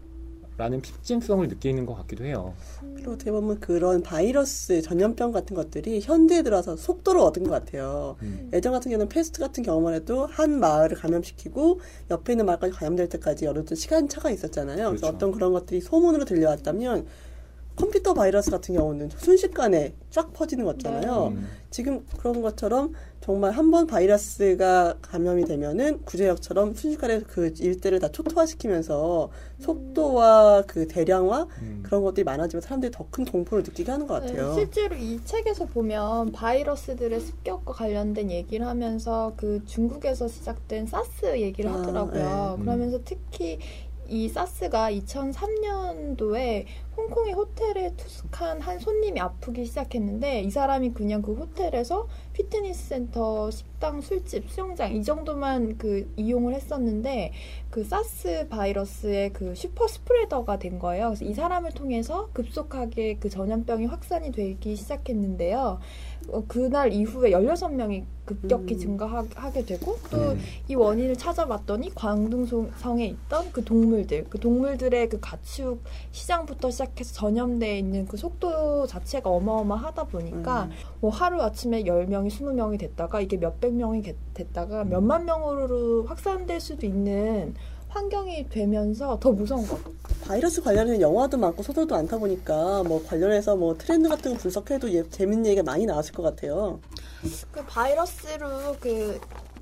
라는 0.57 0.81
핍진성을 0.81 1.47
느끼는 1.47 1.85
것 1.85 1.95
같기도 1.95 2.25
해요. 2.25 2.53
그리고 2.95 3.13
어떻게 3.13 3.31
보면 3.31 3.59
그런 3.59 4.03
바이러스 4.03 4.81
전염병 4.81 5.31
같은 5.31 5.55
것들이 5.55 5.99
현대에 6.01 6.43
들어서 6.43 6.75
속도를 6.75 7.19
얻은 7.21 7.43
것 7.43 7.49
같아요. 7.49 8.17
음. 8.21 8.49
예전 8.53 8.71
같은 8.71 8.91
경우는 8.91 9.09
페스트 9.09 9.39
같은 9.39 9.63
경우만 9.63 9.95
해도 9.95 10.27
한 10.27 10.59
마을을 10.59 10.97
감염시키고 10.97 11.81
옆에 12.11 12.33
있는 12.33 12.45
마을까지 12.45 12.73
감염될 12.73 13.09
때까지 13.09 13.45
여러 13.45 13.65
좀 13.65 13.75
시간차가 13.75 14.29
있었잖아요. 14.29 14.89
그래서 14.89 15.01
그렇죠. 15.01 15.07
어떤 15.07 15.31
그런 15.31 15.53
것들이 15.53 15.81
소문으로 15.81 16.25
들려왔다면 16.25 17.07
컴퓨터 17.75 18.13
바이러스 18.13 18.51
같은 18.51 18.75
경우는 18.75 19.09
순식간에 19.17 19.93
쫙 20.11 20.31
퍼지는 20.33 20.63
거잖아요. 20.65 21.27
음. 21.33 21.47
지금 21.71 22.05
그런 22.19 22.41
것처럼 22.41 22.93
정말 23.19 23.51
한 23.51 23.71
번 23.71 23.87
바이러스가 23.87 24.95
감염이 25.01 25.45
되면은 25.45 26.03
구제역처럼 26.03 26.75
순식간에 26.75 27.21
그 27.21 27.53
일대를 27.57 27.99
다 27.99 28.09
초토화시키면서 28.09 29.29
속도와 29.59 30.63
그 30.67 30.87
대량화 30.87 31.47
음. 31.61 31.83
그런 31.83 32.03
것들이 32.03 32.23
많아지면 32.25 32.61
사람들이 32.61 32.91
더 32.91 33.07
큰 33.09 33.25
공포를 33.25 33.63
느끼게 33.63 33.91
하는 33.91 34.07
것 34.07 34.15
같아요. 34.21 34.49
네, 34.49 34.53
실제로 34.55 34.95
이 34.95 35.19
책에서 35.23 35.65
보면 35.65 36.31
바이러스들의 36.31 37.19
습격과 37.19 37.73
관련된 37.73 38.29
얘기를 38.31 38.65
하면서 38.67 39.33
그 39.37 39.61
중국에서 39.65 40.27
시작된 40.27 40.87
사스 40.87 41.25
얘기를 41.39 41.69
아, 41.71 41.75
하더라고요. 41.79 42.55
네. 42.57 42.63
그러면서 42.63 42.99
특히 43.05 43.59
이 44.13 44.29
사스가 44.29 44.91
2003년도에 44.91 46.65
홍콩의 46.95 47.33
호텔에 47.33 47.95
투숙한 47.97 48.61
한 48.61 48.77
손님이 48.77 49.19
아프기 49.19 49.65
시작했는데 49.65 50.41
이 50.41 50.51
사람이 50.51 50.93
그냥 50.93 51.23
그 51.23 51.33
호텔에서 51.33 52.07
피트니스 52.33 52.89
센터, 52.89 53.49
식 53.49 53.72
당, 53.83 53.99
술집, 53.99 54.49
수영장 54.49 54.95
이 54.95 55.03
정도만 55.03 55.77
그 55.77 56.09
이용을 56.15 56.53
했었는데 56.53 57.33
그 57.69 57.83
사스 57.83 58.47
바이러스의 58.47 59.33
그 59.33 59.53
슈퍼 59.55 59.89
스프레더가 59.89 60.57
된 60.57 60.79
거예요. 60.79 61.07
그래서 61.07 61.25
이 61.25 61.33
사람을 61.33 61.71
통해서 61.71 62.29
급속하게 62.31 63.17
그 63.19 63.29
전염병이 63.29 63.87
확산이 63.87 64.31
되기 64.31 64.77
시작했는데요. 64.77 65.79
어, 66.29 66.43
그날 66.47 66.93
이후에 66.93 67.31
16명이 67.31 68.05
급격히 68.25 68.75
음. 68.75 68.79
증가하게 68.79 69.65
되고 69.65 69.97
또 70.09 70.17
음. 70.17 70.39
이 70.69 70.75
원인을 70.75 71.17
찾아봤더니 71.17 71.93
광둥성에 71.93 73.05
있던 73.05 73.51
그 73.51 73.65
동물들, 73.65 74.27
그 74.29 74.39
동물들의 74.39 75.09
그 75.09 75.19
가축 75.19 75.83
시장부터 76.11 76.71
시작해서 76.71 77.13
전염돼 77.13 77.77
있는 77.77 78.05
그 78.07 78.15
속도 78.15 78.87
자체가 78.87 79.29
어마어마하다 79.29 80.05
보니까 80.05 80.65
음. 80.65 80.71
뭐 81.01 81.11
하루 81.11 81.41
아침에 81.41 81.83
10명이 81.83 82.29
20명이 82.29 82.79
됐다가 82.79 83.19
이게 83.19 83.35
몇백 83.35 83.72
명이 83.77 84.01
게- 84.01 84.15
됐다가 84.33 84.83
음. 84.83 84.89
몇만 84.89 85.25
명으로 85.25 86.05
확산될 86.05 86.59
수도 86.59 86.85
있는 86.85 87.53
환경이 87.89 88.49
되면서 88.49 89.19
더 89.19 89.31
무서운 89.31 89.67
것 89.67 89.77
같아요. 89.77 89.93
바이러스 90.27 90.61
관련해서 90.63 90.99
영화도 90.99 91.37
많고 91.37 91.61
소설도 91.61 91.93
많다 91.93 92.17
보니까 92.17 92.81
뭐 92.83 93.03
관련해서 93.05 93.55
뭐 93.55 93.77
트렌드 93.77 94.09
같은 94.09 94.33
거 94.33 94.37
분석해도 94.39 94.91
예, 94.93 95.07
재밌는 95.09 95.45
얘기가 95.47 95.63
많이 95.63 95.85
나왔을 95.85 96.11
것 96.13 96.23
같아요. 96.23 96.79
그 97.51 97.63
바이러스로 97.65 98.75
그 98.79 99.19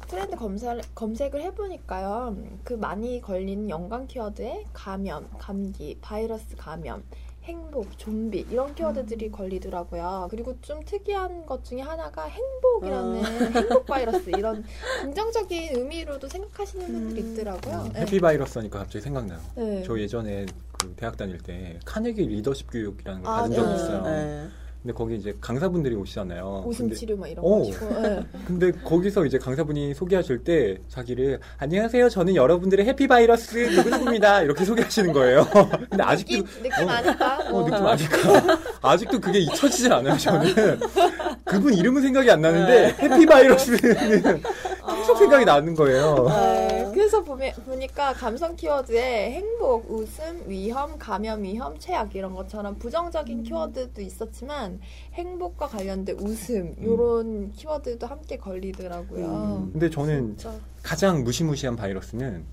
트렌드 0.08 0.36
검색, 0.36 0.80
검색을 0.96 1.42
해보니까요. 1.42 2.36
그 2.64 2.74
많이 2.74 3.20
걸리는 3.22 3.70
연관 3.70 4.08
키워드에 4.08 4.66
감염, 4.74 5.28
감기, 5.38 5.98
바이러스 6.02 6.56
감염, 6.58 7.04
행복, 7.44 7.98
좀비 7.98 8.48
이런 8.52 8.76
키워드들이 8.76 9.32
걸리더라고요. 9.32 10.28
그리고 10.30 10.56
좀 10.62 10.84
특이한 10.86 11.46
것 11.46 11.64
중에 11.64 11.82
하나가 11.82 12.26
행복이라는 12.26 13.24
행복 13.56 13.86
바이러스 13.86 14.30
이런 14.30 14.64
긍정적인 15.02 15.76
의미로도 15.76 16.28
생각하시는 16.28 16.86
분들이 16.86 17.22
있더라고요. 17.22 17.90
네. 17.94 18.02
해피 18.02 18.20
바이러스 18.20 18.60
하니까 18.60 18.80
갑자기 18.80 19.04
생각나요. 19.04 19.40
네. 19.56 19.84
저 19.84 19.98
예전에 19.98 20.46
그 20.72 20.94
대학 20.96 21.18
다닐 21.18 21.40
때 21.40 21.80
카네기 21.86 22.28
리더십 22.28 22.72
교육이라는 22.72 23.24
걸 23.24 23.34
아, 23.34 23.42
받은 23.42 23.56
적이 23.56 23.68
네. 23.70 23.76
있어요. 23.76 24.52
네. 24.84 24.92
근데 24.92 24.94
거기 24.94 25.16
이제 25.16 25.36
강사분들이 25.40 25.96
오시잖아요. 25.96 26.64
웃음 26.66 26.86
근데, 26.86 26.96
치료 26.96 27.16
막 27.16 27.28
이런 27.28 27.46
어. 27.46 27.62
거. 27.62 28.02
네. 28.02 28.24
근데 28.48 28.72
거기서 28.72 29.26
이제 29.26 29.38
강사분이 29.38 29.94
소개하실 29.94 30.44
때 30.44 30.78
자기를 30.88 31.40
안녕하세요. 31.60 32.10
저는 32.10 32.36
여러분들의 32.36 32.86
해피 32.88 33.08
바이러스 33.08 33.58
누구누구입니다. 33.58 34.42
이렇게 34.42 34.66
소개하시는 34.66 35.14
거예요. 35.14 35.48
근데 35.90 36.04
아직도 36.04 36.38
느낌, 36.38 36.64
느낌 36.64 36.88
어, 36.88 36.92
아닐까? 36.92 37.40
어, 37.52 37.64
느낌 37.64 37.86
아니까 37.86 38.60
아직도 38.82 39.22
그게 39.22 39.40
잊혀지질 39.40 39.94
않아요. 39.94 40.18
저는 40.18 40.80
그분 41.46 41.74
이름은 41.74 42.02
생각이 42.02 42.32
안 42.32 42.42
나는데 42.42 42.96
해피 43.00 43.26
바이러스는 43.28 44.42
계속 44.86 45.18
생각이 45.18 45.46
나는 45.46 45.76
거예요. 45.76 46.26
네, 46.28 46.90
그래서 46.94 47.24
보면, 47.24 47.54
보니까 47.66 48.14
감성 48.14 48.56
키워드에 48.56 49.32
행복, 49.32 49.90
웃음, 49.92 50.44
위험, 50.48 50.98
감염 50.98 51.44
위험, 51.44 51.78
최악 51.80 52.16
이런 52.16 52.34
것처럼 52.34 52.78
부정적인 52.78 53.44
키워드도 53.44 54.02
있었지만 54.02 54.80
행복과 55.14 55.68
관련된 55.68 56.18
웃음 56.20 56.76
이런 56.80 57.52
키워드도 57.52 58.08
함께 58.08 58.38
걸리더라고요. 58.38 59.70
근데 59.72 59.90
저는 59.90 60.38
진짜. 60.38 60.54
가장 60.84 61.24
무시무시한 61.24 61.76
바이러스는 61.76 62.46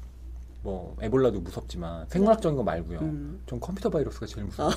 뭐 0.63 0.97
에볼라도 1.01 1.41
무섭지만 1.41 2.07
생물학적인 2.09 2.57
거 2.57 2.63
말고요. 2.63 2.99
음. 2.99 3.41
전 3.47 3.61
컴퓨터 3.61 3.89
바이러스가 3.89 4.27
제일 4.27 4.47
무서워요. 4.47 4.75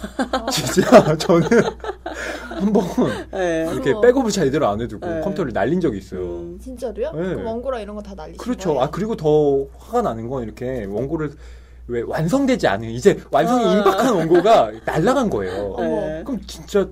진짜 0.51 1.17
저는 1.17 1.47
한번 2.55 2.83
네. 3.31 3.61
이렇게 3.71 3.89
무서워. 3.89 4.01
백업을 4.01 4.31
제대로 4.31 4.67
안 4.67 4.81
해두고 4.81 5.05
네. 5.07 5.21
컴퓨터를 5.21 5.53
날린 5.53 5.79
적이 5.81 5.97
있어요. 5.99 6.21
음. 6.21 6.59
진짜로요? 6.61 7.11
네. 7.13 7.21
그럼 7.35 7.45
원고랑 7.45 7.81
이런 7.81 7.95
거 7.95 8.01
다 8.01 8.13
날리신 8.15 8.37
그렇죠. 8.37 8.69
거예요? 8.69 8.81
아 8.83 8.89
그리고 8.89 9.15
더 9.15 9.65
화가 9.77 10.01
나는 10.01 10.27
건 10.27 10.43
이렇게 10.43 10.85
원고를 10.85 11.31
왜 11.87 12.01
완성되지 12.01 12.67
않은 12.67 12.89
이제 12.89 13.19
완성이 13.31 13.65
아. 13.65 13.73
임박한 13.77 14.13
원고가 14.15 14.71
날라간 14.85 15.29
거예요. 15.29 15.75
네. 15.79 16.23
그럼 16.25 16.39
진짜 16.47 16.87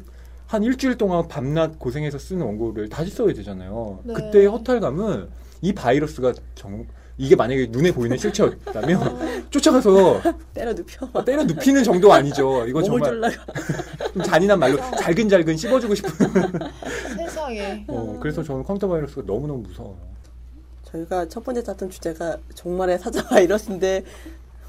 한 0.48 0.64
일주일 0.64 0.98
동안 0.98 1.28
밤낮 1.28 1.78
고생해서 1.78 2.18
쓰는 2.18 2.46
원고를 2.46 2.90
다시 2.90 3.12
써야 3.12 3.34
되잖아요. 3.34 4.00
네. 4.04 4.14
그때의 4.14 4.48
허탈감은 4.48 5.28
이 5.62 5.74
바이러스가 5.74 6.34
정 6.56 6.86
이게 7.20 7.36
만약에 7.36 7.68
눈에 7.70 7.92
보이는 7.92 8.18
실체였다면 8.18 9.04
아. 9.04 9.44
쫓아가서 9.52 10.22
때려 10.54 10.74
눕혀. 10.74 11.24
때려 11.26 11.44
눕히는 11.44 11.84
정도 11.84 12.12
아니죠. 12.14 12.66
이거 12.66 12.82
정말 12.82 13.10
졸라가. 13.10 13.36
좀 14.14 14.24
잔인한 14.24 14.58
말로 14.58 14.78
잘근잘근 14.98 15.58
씹어주고 15.58 15.96
싶은. 15.96 16.12
세상에. 17.18 17.84
어, 17.90 18.18
그래서 18.22 18.42
저는 18.42 18.64
컴퓨터 18.64 18.88
바이러스가 18.88 19.24
너무너무 19.26 19.64
무서워요. 19.64 19.98
저희가 20.86 21.28
첫 21.28 21.44
번째 21.44 21.62
다툰 21.62 21.90
주제가 21.90 22.38
종말의 22.56 22.98
사자 23.00 23.22
바이러스인데 23.28 24.06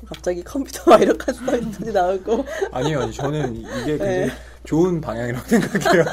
갑자기 0.07 0.43
컴퓨터 0.43 0.85
바이러스까지 0.91 1.93
나오고 1.93 2.45
아니에요, 2.73 3.01
아니 3.03 3.13
저는 3.13 3.57
이게 3.57 3.97
굉장히 3.97 4.27
네. 4.27 4.31
좋은 4.65 5.01
방향이라고 5.01 5.47
생각해요. 5.47 6.05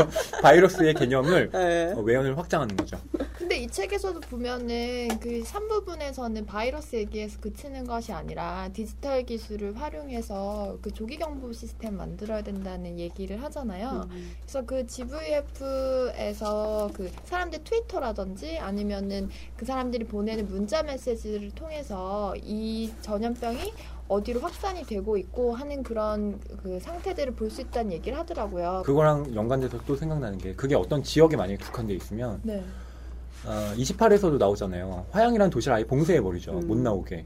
바이러스의 0.41 0.93
개념을 0.93 1.49
네. 1.51 1.93
어, 1.95 2.01
외연을 2.01 2.37
확장하는 2.37 2.77
거죠. 2.77 2.97
근데 3.57 3.65
이 3.65 3.67
책에서도 3.67 4.19
보면은 4.19 5.07
그 5.19 5.41
3부분에서는 5.41 6.45
바이러스 6.45 6.95
얘기에서 6.95 7.39
그치는 7.39 7.87
것이 7.87 8.13
아니라 8.13 8.69
디지털 8.71 9.23
기술을 9.23 9.75
활용해서 9.75 10.77
그 10.79 10.93
조기 10.93 11.17
경보 11.17 11.51
시스템 11.53 11.97
만들어야 11.97 12.43
된다는 12.43 12.99
얘기를 12.99 13.41
하잖아요. 13.41 14.07
음. 14.11 14.31
그래서 14.41 14.63
그 14.63 14.85
GVF에서 14.85 16.91
그 16.93 17.09
사람들 17.23 17.63
트위터라든지 17.63 18.59
아니면은 18.59 19.29
그 19.55 19.65
사람들이 19.65 20.05
보내는 20.05 20.47
문자 20.49 20.83
메시지를 20.83 21.49
통해서 21.51 22.35
이 22.37 22.93
전염병이 23.01 23.73
어디로 24.07 24.39
확산이 24.39 24.85
되고 24.85 25.17
있고 25.17 25.55
하는 25.55 25.81
그런 25.81 26.39
그 26.61 26.79
상태들을 26.79 27.33
볼 27.33 27.49
수 27.49 27.61
있다는 27.61 27.93
얘기를 27.93 28.19
하더라고요. 28.19 28.83
그거랑 28.85 29.33
연관돼서 29.33 29.79
또 29.87 29.95
생각나는 29.95 30.37
게 30.37 30.53
그게 30.53 30.75
어떤 30.75 31.01
지역에 31.01 31.35
만약에 31.35 31.57
국한돼 31.57 31.95
있으면 31.95 32.39
네. 32.43 32.63
어, 33.45 33.73
28에서도 33.77 34.37
나오잖아요. 34.37 35.05
화양이라는 35.11 35.49
도시를 35.49 35.75
아예 35.75 35.83
봉쇄해 35.85 36.21
버리죠. 36.21 36.59
음. 36.59 36.67
못 36.67 36.77
나오게 36.77 37.25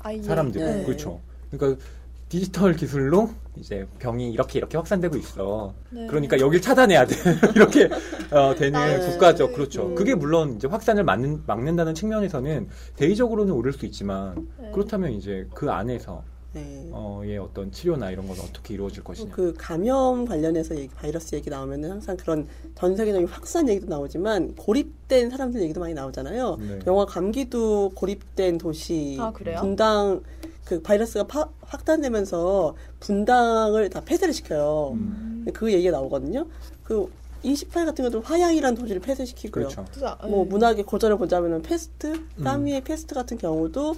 아예. 0.00 0.22
사람들 0.22 0.60
네. 0.64 0.84
그렇죠. 0.84 1.20
그러니까 1.50 1.82
디지털 2.28 2.74
기술로 2.74 3.30
이제 3.56 3.86
병이 3.98 4.32
이렇게 4.32 4.58
이렇게 4.58 4.76
확산되고 4.76 5.16
있어. 5.16 5.72
네. 5.90 6.06
그러니까 6.06 6.38
여길 6.38 6.60
차단해야 6.60 7.06
돼. 7.06 7.14
이렇게 7.54 7.88
어, 8.30 8.54
되는 8.54 8.80
네. 8.80 8.98
국가적 8.98 9.54
그렇죠. 9.54 9.86
음. 9.86 9.94
그게 9.94 10.14
물론 10.14 10.56
이제 10.56 10.66
확산을 10.66 11.04
막는, 11.04 11.44
막는다는 11.46 11.94
측면에서는 11.94 12.68
대의적으로는 12.96 13.52
옳을 13.52 13.72
수 13.72 13.86
있지만 13.86 14.48
네. 14.58 14.70
그렇다면 14.72 15.12
이제 15.12 15.46
그 15.54 15.70
안에서 15.70 16.24
네. 16.56 16.88
어의 16.90 17.36
어떤 17.38 17.70
치료나 17.70 18.10
이런 18.10 18.26
건 18.26 18.36
어떻게 18.40 18.72
이루어질 18.74 19.04
것이냐. 19.04 19.30
그 19.34 19.52
감염 19.58 20.24
관련해서 20.24 20.74
얘기, 20.76 20.88
바이러스 20.94 21.34
얘기 21.34 21.50
나오면은 21.50 21.90
항상 21.90 22.16
그런 22.16 22.48
전 22.74 22.96
세계적인 22.96 23.28
확산 23.28 23.68
얘기도 23.68 23.86
나오지만 23.88 24.54
고립된 24.56 25.28
사람들 25.28 25.60
얘기도 25.60 25.80
많이 25.80 25.92
나오잖아요. 25.92 26.56
네. 26.60 26.78
영화 26.86 27.04
감기도 27.04 27.90
고립된 27.94 28.56
도시 28.56 29.18
아, 29.20 29.32
그래요? 29.32 29.58
분당 29.60 30.22
그 30.64 30.80
바이러스가 30.80 31.26
파- 31.26 31.50
확산되면서 31.60 32.74
분당을 33.00 33.90
다 33.90 34.00
폐쇄를 34.04 34.32
시켜요. 34.32 34.92
음. 34.94 35.46
그 35.52 35.70
얘기가 35.72 35.92
나오거든요. 35.92 36.46
그28 36.86 37.84
같은 37.84 38.02
것도 38.04 38.20
화양이라는 38.22 38.76
도시를 38.78 39.00
폐쇄시키고요. 39.02 39.68
그렇죠. 39.68 39.84
뭐 40.26 40.42
네. 40.44 40.50
문학의 40.50 40.84
고전을 40.84 41.18
보자면은 41.18 41.60
페스트, 41.62 42.06
음. 42.38 42.44
까뮈의 42.44 42.80
페스트 42.82 43.14
같은 43.14 43.36
경우도 43.36 43.94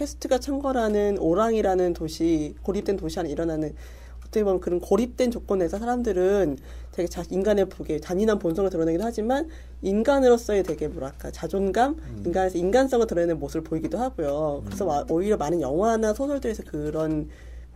페스트가 0.00 0.38
창궐하는 0.38 1.18
오랑이라는 1.18 1.94
도시, 1.94 2.54
고립된 2.62 2.98
도시 2.98 3.18
안에 3.18 3.30
일어나는 3.30 3.74
어떻게 4.20 4.44
보면 4.44 4.60
그런 4.60 4.78
고립된 4.80 5.30
조건에서 5.30 5.78
사람들은 5.78 6.58
되게 6.92 7.08
자, 7.08 7.22
인간의 7.30 7.68
부게 7.70 7.98
잔인한 7.98 8.38
본성을 8.38 8.68
드러내기도 8.68 9.04
하지만 9.04 9.48
인간으로서의 9.82 10.64
되게 10.64 10.88
뭐랄까 10.88 11.30
자존감, 11.30 11.94
음. 11.94 12.22
인간에서 12.26 12.58
인간성을 12.58 13.06
드러내는 13.06 13.38
모습을 13.38 13.62
보이기도 13.62 13.98
하고요. 13.98 14.62
그래서 14.66 14.84
와- 14.84 15.06
오히려 15.08 15.36
많은 15.36 15.60
영화나 15.62 16.12
소설들에서 16.12 16.64
그런 16.64 17.28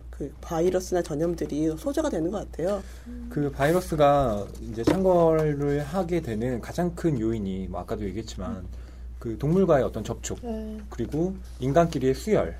그 0.09 0.31
바이러스나 0.41 1.01
전염들이 1.01 1.75
소재가 1.77 2.09
되는 2.09 2.29
것 2.29 2.51
같아요. 2.51 2.83
그 3.29 3.49
바이러스가 3.49 4.45
이제 4.69 4.83
창궐을 4.83 5.79
하게 5.81 6.21
되는 6.21 6.61
가장 6.61 6.93
큰 6.93 7.19
요인이 7.19 7.67
뭐 7.69 7.79
아까도 7.81 8.03
얘기했지만 8.05 8.67
그 9.21 9.37
동물과의 9.37 9.83
어떤 9.83 10.03
접촉 10.03 10.39
네. 10.41 10.79
그리고 10.89 11.35
인간끼리의 11.59 12.15
수혈 12.15 12.57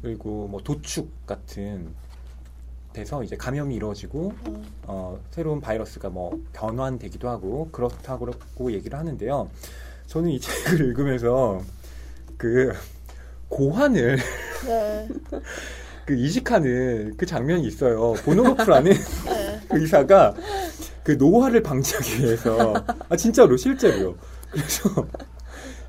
그리고 0.00 0.48
뭐 0.48 0.62
도축 0.62 1.26
같은 1.26 1.94
돼서 2.94 3.22
이제 3.22 3.36
감염이 3.36 3.74
이루어지고 3.74 4.32
어. 4.46 4.62
어, 4.84 5.20
새로운 5.30 5.60
바이러스가 5.60 6.08
뭐 6.08 6.42
변환되기도 6.54 7.28
하고 7.28 7.68
그렇다고 7.70 8.72
얘기를 8.72 8.98
하는데요. 8.98 9.50
저는 10.06 10.30
이 10.30 10.40
책을 10.40 10.86
읽으면서 10.86 11.60
그 12.38 12.72
고환을 13.50 14.16
네. 14.66 15.08
그 16.06 16.14
이식하는 16.14 17.18
그 17.18 17.26
장면이 17.26 17.66
있어요. 17.66 18.14
보노로프라는 18.24 18.92
네. 19.26 19.60
그 19.68 19.80
의사가 19.82 20.34
그 21.04 21.12
노화를 21.12 21.62
방지하기 21.62 22.24
위해서 22.24 22.72
아 23.10 23.16
진짜로 23.16 23.54
실제로요. 23.54 24.16
그래서 24.50 25.06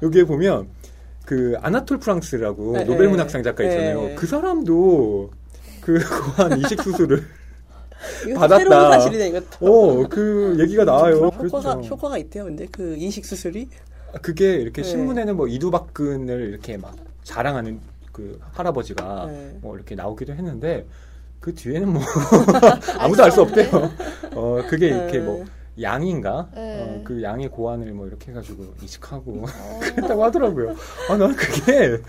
여기에 0.02 0.24
보면 0.26 0.68
그 1.26 1.56
아나톨 1.62 2.00
프랑스라고 2.00 2.74
네, 2.74 2.84
노벨 2.86 3.06
네. 3.06 3.12
문학상 3.12 3.44
작가 3.44 3.64
있잖아요. 3.64 4.02
네. 4.02 4.16
그 4.16 4.26
사람도 4.26 5.30
그 5.82 6.00
고환 6.36 6.60
이식 6.60 6.82
수술을 6.82 7.24
받았다. 8.36 8.58
새로운 8.58 8.92
사실이네 8.92 9.28
이것도. 9.30 9.46
어 9.62 10.08
그 10.10 10.56
얘기가 10.60 10.86
나와요. 10.86 11.16
효과가 11.18 11.38
그래서 11.38 11.82
효과가 11.82 12.18
있대요. 12.18 12.46
근데 12.46 12.68
그 12.72 12.96
이식 12.98 13.26
수술이 13.26 13.68
그게 14.22 14.54
이렇게 14.56 14.82
네. 14.82 14.88
신문에는 14.88 15.36
뭐 15.36 15.48
이두박근을 15.48 16.50
이렇게 16.50 16.78
막 16.78 16.96
자랑하는 17.24 17.80
그 18.12 18.40
할아버지가 18.54 19.26
네. 19.30 19.58
뭐 19.62 19.76
이렇게 19.76 19.94
나오기도 19.96 20.34
했는데 20.34 20.86
그 21.40 21.54
뒤에는 21.54 21.94
뭐 21.94 22.02
아무도 22.98 23.24
알 23.24 23.32
수 23.32 23.42
없대요. 23.42 23.92
어 24.34 24.62
그게 24.68 24.88
이렇게 24.88 25.20
네. 25.20 25.26
뭐 25.26 25.46
양인가? 25.82 26.50
네. 26.54 26.82
어, 26.82 27.02
그 27.04 27.22
양의 27.22 27.50
고환을 27.50 27.94
뭐 27.94 28.08
이렇게 28.08 28.32
해가지고 28.32 28.74
이식하고 28.82 29.44
어. 29.44 29.80
했다고 29.98 30.24
하더라고요. 30.24 30.76
아, 31.10 31.18
난 31.18 31.36
그게 31.36 32.02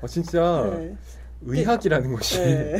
어, 0.00 0.06
진짜 0.06 0.76
네. 0.78 0.96
의학이라는 1.42 2.14
것이 2.14 2.38
네. 2.38 2.78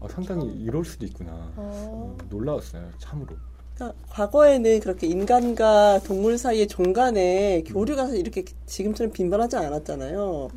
어, 0.00 0.08
상당히 0.08 0.46
이럴 0.54 0.84
수도 0.84 1.06
있구나. 1.06 1.32
어. 1.32 1.52
어, 1.56 2.18
놀라웠어요, 2.28 2.90
참으로. 2.98 3.36
그러니까 3.74 3.98
과거에는 4.10 4.80
그렇게 4.80 5.06
인간과 5.06 6.00
동물 6.00 6.36
사이의 6.38 6.68
종간에 6.68 7.62
교류가 7.66 8.08
이렇게 8.10 8.44
지금처럼 8.66 9.12
빈번하지 9.12 9.56
않았잖아요. 9.56 10.48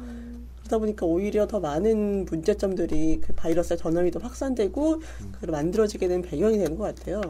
그러다 0.65 0.80
보니까 0.80 1.06
오히려 1.06 1.47
더 1.47 1.60
많은 1.60 2.25
문제점들이 2.25 3.21
그 3.21 3.34
바이러스의 3.34 3.78
전염이 3.78 4.12
더 4.12 4.19
확산되고 4.19 5.01
그 5.39 5.45
만들어지게 5.45 6.08
된 6.08 6.21
배경이 6.21 6.58
되는 6.58 6.75
것 6.75 6.95
같아요. 6.95 7.21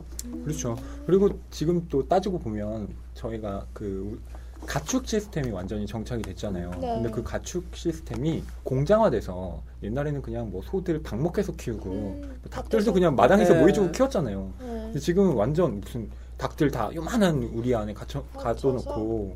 그렇죠. 0.43 0.77
그리고 1.05 1.29
지금 1.51 1.85
또 1.89 2.07
따지고 2.07 2.39
보면 2.39 2.87
저희가 3.13 3.65
그 3.73 4.21
가축 4.65 5.05
시스템이 5.05 5.51
완전히 5.51 5.85
정착이 5.85 6.21
됐잖아요. 6.23 6.71
네. 6.79 6.95
근데 6.95 7.11
그 7.11 7.21
가축 7.21 7.65
시스템이 7.73 8.43
공장화돼서 8.63 9.61
옛날에는 9.83 10.21
그냥 10.21 10.49
뭐 10.49 10.61
소들 10.63 11.03
방목해서 11.03 11.51
키우고 11.53 11.89
음, 11.89 12.21
뭐. 12.21 12.49
닭들도 12.49 12.93
그냥 12.93 13.15
마당에서 13.15 13.53
네. 13.53 13.61
모이주고 13.61 13.91
키웠잖아요. 13.91 14.53
네. 14.59 14.65
근데 14.65 14.99
지금은 14.99 15.35
완전 15.35 15.81
무슨 15.81 16.09
닭들 16.37 16.71
다 16.71 16.89
요만한 16.95 17.43
우리 17.53 17.75
안에 17.75 17.93
갇혀? 17.93 18.23
가둬놓고 18.37 19.35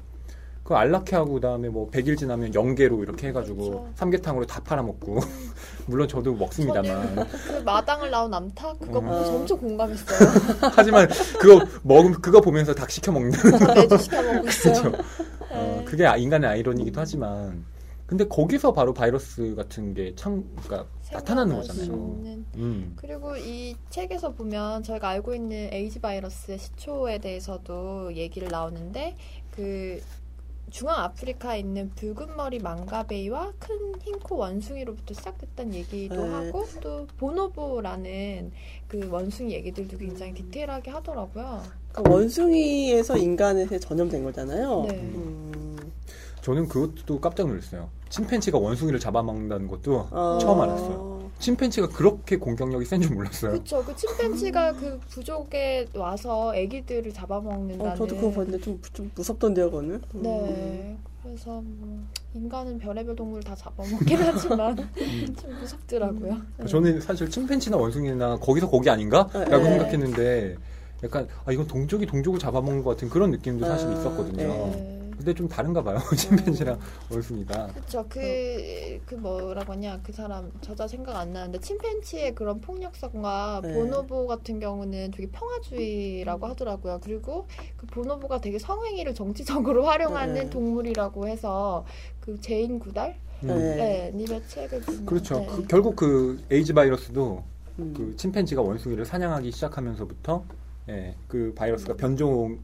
그 0.70 0.76
안락해 0.76 1.16
하고 1.16 1.34
그다음에 1.34 1.68
뭐 1.68 1.90
100일 1.90 2.16
지나면 2.16 2.54
영계로 2.54 3.02
이렇게 3.02 3.30
해가지고 3.30 3.56
그렇죠. 3.58 3.90
삼계탕으로 3.96 4.46
다 4.46 4.62
팔아먹고 4.64 5.18
물론 5.88 6.08
저도 6.08 6.36
먹습니다만 6.36 7.28
그 7.28 7.54
마당을 7.66 8.12
나온 8.12 8.32
암탉 8.32 8.78
그거 8.80 9.00
음. 9.00 9.06
보면서 9.06 9.32
어. 9.32 9.36
엄청 9.38 9.58
공감했어요. 9.58 10.30
하지만 10.76 11.08
그거 11.40 11.66
먹음 11.82 12.12
그거 12.22 12.40
보면서 12.40 12.76
닭 12.76 12.92
시켜 12.92 13.12
먹는 13.12 13.32
저 13.32 13.74
매주 13.74 13.98
시켜 13.98 14.22
먹고 14.22 14.46
있어요. 14.48 14.74
그렇죠. 14.92 15.04
어, 15.50 15.76
네. 15.80 15.86
그게 15.86 16.06
아- 16.06 16.18
인간의 16.18 16.48
아이러니이기도 16.48 17.02
하지만 17.02 17.66
근데 18.06 18.28
거기서 18.28 18.72
바로 18.72 18.94
바이러스 18.94 19.56
같은 19.56 19.96
게참 19.96 20.44
그러니까 20.64 20.88
나타나는 21.12 21.56
거잖아요. 21.56 21.94
음. 22.58 22.94
그리고 22.96 23.36
이 23.38 23.76
책에서 23.90 24.34
보면 24.34 24.84
저희가 24.84 25.10
알고 25.10 25.34
있는 25.34 25.70
에이즈 25.74 26.00
바이러스의 26.00 26.60
시초에 26.60 27.18
대해서도 27.18 28.14
얘기를 28.16 28.50
나오는데 28.50 29.16
그 29.56 30.00
중앙 30.70 31.00
아프리카에 31.00 31.60
있는 31.60 31.92
붉은 31.96 32.36
머리 32.36 32.60
망가베이와 32.60 33.54
큰 33.60 33.94
흰코 34.02 34.38
원숭이로부터 34.38 35.14
시작됐다는 35.14 35.74
얘기도 35.74 36.24
네. 36.24 36.30
하고 36.30 36.66
또 36.82 37.08
보노보라는 37.18 38.52
그 38.88 39.08
원숭이 39.10 39.54
얘기들도 39.54 39.98
굉장히 39.98 40.34
디테일하게 40.34 40.92
하더라고요. 40.92 41.64
그러니까 41.92 42.14
원숭이에서 42.14 43.18
인간에서 43.18 43.80
전염된 43.80 44.24
거잖아요. 44.24 44.86
네. 44.88 44.96
음, 44.96 45.92
저는 46.42 46.68
그것도 46.68 47.20
깜짝 47.20 47.48
놀랐어요. 47.48 47.90
침팬지가 48.10 48.58
원숭이를 48.58 49.00
잡아먹는다는 49.00 49.68
것도 49.68 50.08
어, 50.12 50.38
처음 50.40 50.62
알았어요. 50.62 51.19
침팬지가 51.40 51.90
그렇게 51.90 52.38
공격력이 52.38 52.86
센 52.86 53.02
줄 53.02 53.16
몰랐어요. 53.16 53.52
그렇죠. 53.52 53.84
그 53.84 53.96
침팬지가 53.96 54.74
그 54.74 55.00
부족에 55.10 55.88
와서 55.96 56.52
아기들을 56.54 57.14
잡아먹는다는. 57.14 57.92
어, 57.94 57.96
저도 57.96 58.16
그거 58.16 58.32
봤는데 58.32 58.60
좀, 58.60 58.80
좀 58.94 59.10
무섭던데요, 59.16 59.72
그거는. 59.72 60.02
음. 60.16 60.22
네. 60.24 60.98
그래서 61.24 61.62
뭐 61.64 62.00
인간은 62.34 62.78
별의별 62.80 63.16
동물을 63.16 63.44
다 63.44 63.56
잡아먹긴 63.56 64.18
하지만 64.20 64.76
좀 64.76 65.60
무섭더라고요. 65.60 66.38
네. 66.58 66.66
저는 66.66 67.02
사실 67.02 67.30
침팬지나 67.30 67.78
원숭이나 67.78 68.38
거기서 68.38 68.70
거기 68.70 68.90
아닌가? 68.90 69.28
네. 69.34 69.46
라고 69.46 69.66
생각했는데 69.66 70.56
약간 71.04 71.28
아 71.46 71.52
이건 71.52 71.68
동족이 71.68 72.06
동족을 72.06 72.40
잡아먹는 72.40 72.84
것 72.84 72.92
같은 72.92 73.10
그런 73.10 73.32
느낌도 73.32 73.66
사실 73.66 73.88
아, 73.88 73.94
있었거든요. 73.94 74.48
네. 74.48 74.99
근데 75.20 75.34
좀 75.34 75.50
다른가 75.50 75.84
봐요. 75.84 76.00
침팬지랑 76.16 76.80
원숭이가. 77.12 77.68
그렇죠. 77.68 78.06
그, 78.08 79.02
그 79.06 79.16
뭐라고 79.16 79.74
하냐. 79.74 80.00
그 80.02 80.14
사람 80.14 80.50
저자 80.62 80.88
생각 80.88 81.18
안 81.18 81.34
나는데 81.34 81.60
침팬지의 81.60 82.34
그런 82.36 82.62
폭력성과 82.62 83.60
네. 83.62 83.74
보노보 83.74 84.28
같은 84.28 84.62
경우는 84.62 85.12
되게 85.12 85.30
평화주의라고 85.30 86.48
하더라고요. 86.48 87.02
그리고 87.04 87.48
그 87.76 87.86
보노보가 87.88 88.40
되게 88.40 88.58
성행위를 88.60 89.14
정치적으로 89.14 89.84
활용하는 89.88 90.34
네. 90.36 90.50
동물이라고 90.50 91.28
해서 91.28 91.86
그 92.22 92.40
제인 92.40 92.80
구달 92.80 93.18
음. 93.44 93.48
네. 93.48 93.76
네, 93.76 94.12
님의 94.16 94.42
책을 94.48 94.80
보면 94.82 95.06
그렇죠. 95.06 95.40
네. 95.40 95.48
그- 95.48 95.68
결국 95.68 95.98
그 95.98 96.42
에이즈 96.50 96.74
바이러스도 96.74 97.44
음. 97.80 97.94
그 97.96 98.16
침팬지가 98.16 98.62
원숭이를 98.62 99.04
사냥하기 99.06 99.52
시작하면서부터 99.52 100.46
예, 100.88 101.16
그 101.28 101.54
바이러스가 101.58 101.96
변종 101.98 102.60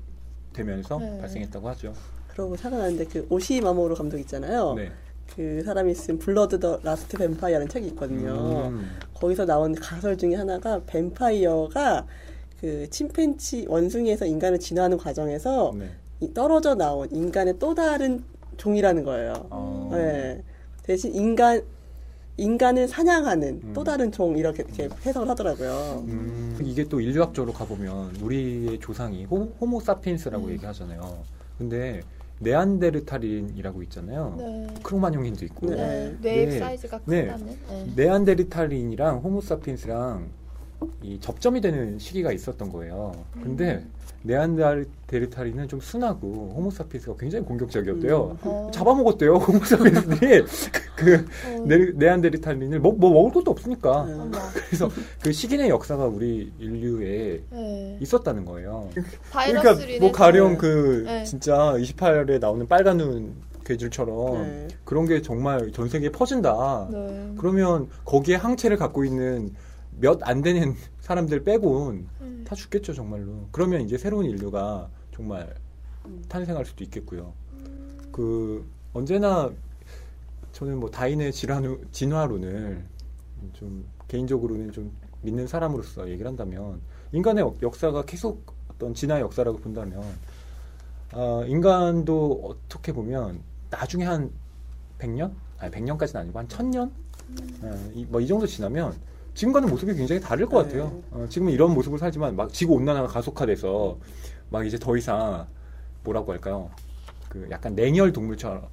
되면서 0.53 0.97
네. 0.99 1.17
발생했다고 1.19 1.67
하죠. 1.69 1.93
그러고 2.35 2.57
생각나는데 2.57 3.05
그 3.05 3.25
오시이 3.29 3.56
마모루 3.56 3.95
감독 3.95 4.19
있잖아요. 4.19 4.73
네. 4.73 4.91
그 5.35 5.63
사람이 5.63 5.95
쓴 5.95 6.19
Blood 6.19 6.59
the 6.59 6.79
Last 6.83 7.17
Vampire라는 7.17 7.69
책이 7.69 7.87
있거든요. 7.89 8.67
음. 8.67 8.97
거기서 9.13 9.45
나온 9.45 9.73
가설 9.73 10.17
중에 10.17 10.35
하나가 10.35 10.81
뱀파이어가 10.85 12.05
그 12.59 12.89
침팬지 12.89 13.65
원숭이에서 13.67 14.25
인간을 14.25 14.59
진화하는 14.59 14.97
과정에서 14.97 15.73
네. 15.77 15.89
이 16.19 16.33
떨어져 16.33 16.75
나온 16.75 17.09
인간의 17.11 17.55
또 17.57 17.73
다른 17.73 18.23
종이라는 18.57 19.03
거예요. 19.03 19.47
어. 19.49 19.89
네. 19.93 20.43
대신 20.83 21.15
인간 21.15 21.63
인간을 22.37 22.89
사냥하는 22.89 23.61
음. 23.63 23.73
또 23.73 23.85
다른 23.85 24.11
종 24.11 24.37
이렇게, 24.37 24.63
이렇게 24.63 24.89
해석을 25.05 25.29
하더라고요. 25.29 26.03
음, 26.05 26.59
이게 26.61 26.83
또 26.83 26.99
인류학적으로 26.99 27.53
가보면 27.53 28.17
우리의 28.17 28.77
조상이 28.81 29.23
호, 29.23 29.53
호모 29.61 29.79
사피엔스라고 29.79 30.47
음. 30.47 30.51
얘기하잖아요. 30.51 31.23
근데 31.57 32.01
네안데르탈인이라고 32.39 33.83
있잖아요. 33.83 34.35
네. 34.37 34.67
크로마뇽인도 34.83 35.45
있고 35.45 35.69
네. 35.69 35.75
네. 35.75 36.17
뇌 36.21 36.45
네. 36.45 36.59
사이즈가 36.59 36.99
네. 37.05 37.25
크다는. 37.25 37.45
네. 37.69 37.93
네안데르탈인이랑 37.95 39.19
호모 39.19 39.41
사피엔스랑 39.41 40.29
이 41.01 41.19
접점이 41.19 41.61
되는 41.61 41.99
시기가 41.99 42.31
있었던 42.31 42.71
거예요. 42.71 43.13
근데 43.41 43.75
음. 43.75 43.91
네안데르탈인은 44.25 45.67
좀 45.67 45.79
순하고 45.79 46.53
호모 46.55 46.71
사피엔스가 46.71 47.15
굉장히 47.17 47.45
공격적이었대요. 47.45 48.23
음. 48.23 48.37
어. 48.41 48.71
잡아먹었대요. 48.73 49.35
호모 49.37 49.63
사피엔스들이 49.63 50.43
그 50.95 51.25
어. 51.47 51.65
네, 51.65 51.91
네안데르탈인을 51.93 52.79
뭐, 52.79 52.93
뭐 52.93 53.11
먹을 53.11 53.31
것도 53.31 53.51
없으니까. 53.51 54.05
네. 54.05 54.39
그래서 54.67 54.89
그 55.21 55.31
식인의 55.31 55.69
역사가 55.69 56.05
우리 56.05 56.51
인류에 56.59 57.43
네. 57.51 57.97
있었다는 58.01 58.45
거예요. 58.45 58.89
그러니까 59.31 59.75
뭐 59.99 60.11
가령 60.11 60.57
그 60.57 61.03
네. 61.05 61.23
진짜 61.23 61.55
28에 61.77 62.39
나오는 62.39 62.67
빨간 62.67 62.97
눈 62.97 63.33
괴줄처럼 63.65 64.43
네. 64.43 64.67
그런 64.83 65.05
게 65.05 65.21
정말 65.21 65.71
전 65.71 65.89
세계에 65.89 66.09
퍼진다. 66.09 66.87
네. 66.91 67.33
그러면 67.37 67.89
거기에 68.05 68.35
항체를 68.35 68.77
갖고 68.77 69.03
있는 69.03 69.53
몇 69.99 70.19
안 70.23 70.41
되는 70.41 70.75
사람들 71.01 71.43
빼곤 71.43 72.07
음. 72.21 72.43
다 72.47 72.55
죽겠죠 72.55 72.93
정말로. 72.93 73.47
그러면 73.51 73.81
이제 73.81 73.97
새로운 73.97 74.25
인류가 74.25 74.89
정말 75.13 75.53
탄생할 76.29 76.65
수도 76.65 76.83
있겠고요. 76.83 77.33
그 78.11 78.65
언제나 78.93 79.51
저는 80.51 80.79
뭐 80.79 80.89
다인의 80.89 81.31
질환 81.33 81.77
진화론을 81.91 82.85
좀 83.53 83.85
개인적으로는 84.07 84.71
좀 84.71 84.91
믿는 85.21 85.47
사람으로서 85.47 86.07
얘기를 86.09 86.27
한다면 86.27 86.79
인간의 87.11 87.41
역- 87.43 87.61
역사가 87.61 88.03
계속 88.03 88.53
어떤 88.69 88.93
진화의 88.93 89.21
역사라고 89.23 89.57
본다면 89.57 90.01
아, 91.11 91.43
인간도 91.47 92.41
어떻게 92.43 92.91
보면 92.91 93.41
나중에 93.69 94.05
한 94.05 94.29
100년? 94.99 95.31
아니 95.57 95.71
100년까지는 95.71 96.15
아니고 96.17 96.39
한 96.39 96.47
1000년? 96.47 96.91
뭐이 98.09 98.27
정도 98.27 98.45
지나면 98.45 98.93
지금과는 99.35 99.69
모습이 99.69 99.93
굉장히 99.93 100.21
다를 100.21 100.45
것 100.47 100.63
네. 100.63 100.79
같아요. 100.79 101.03
어, 101.11 101.27
지금은 101.29 101.51
이런 101.51 101.73
모습을 101.73 101.99
살지만 101.99 102.35
막 102.35 102.51
지구 102.51 102.73
온난화가 102.73 103.07
가속화돼서 103.09 103.99
막 104.49 104.65
이제 104.65 104.77
더 104.79 104.97
이상 104.97 105.45
뭐라고 106.03 106.31
할까요? 106.31 106.71
그 107.29 107.45
약간 107.51 107.75
냉혈 107.75 108.13
동물처럼 108.13 108.69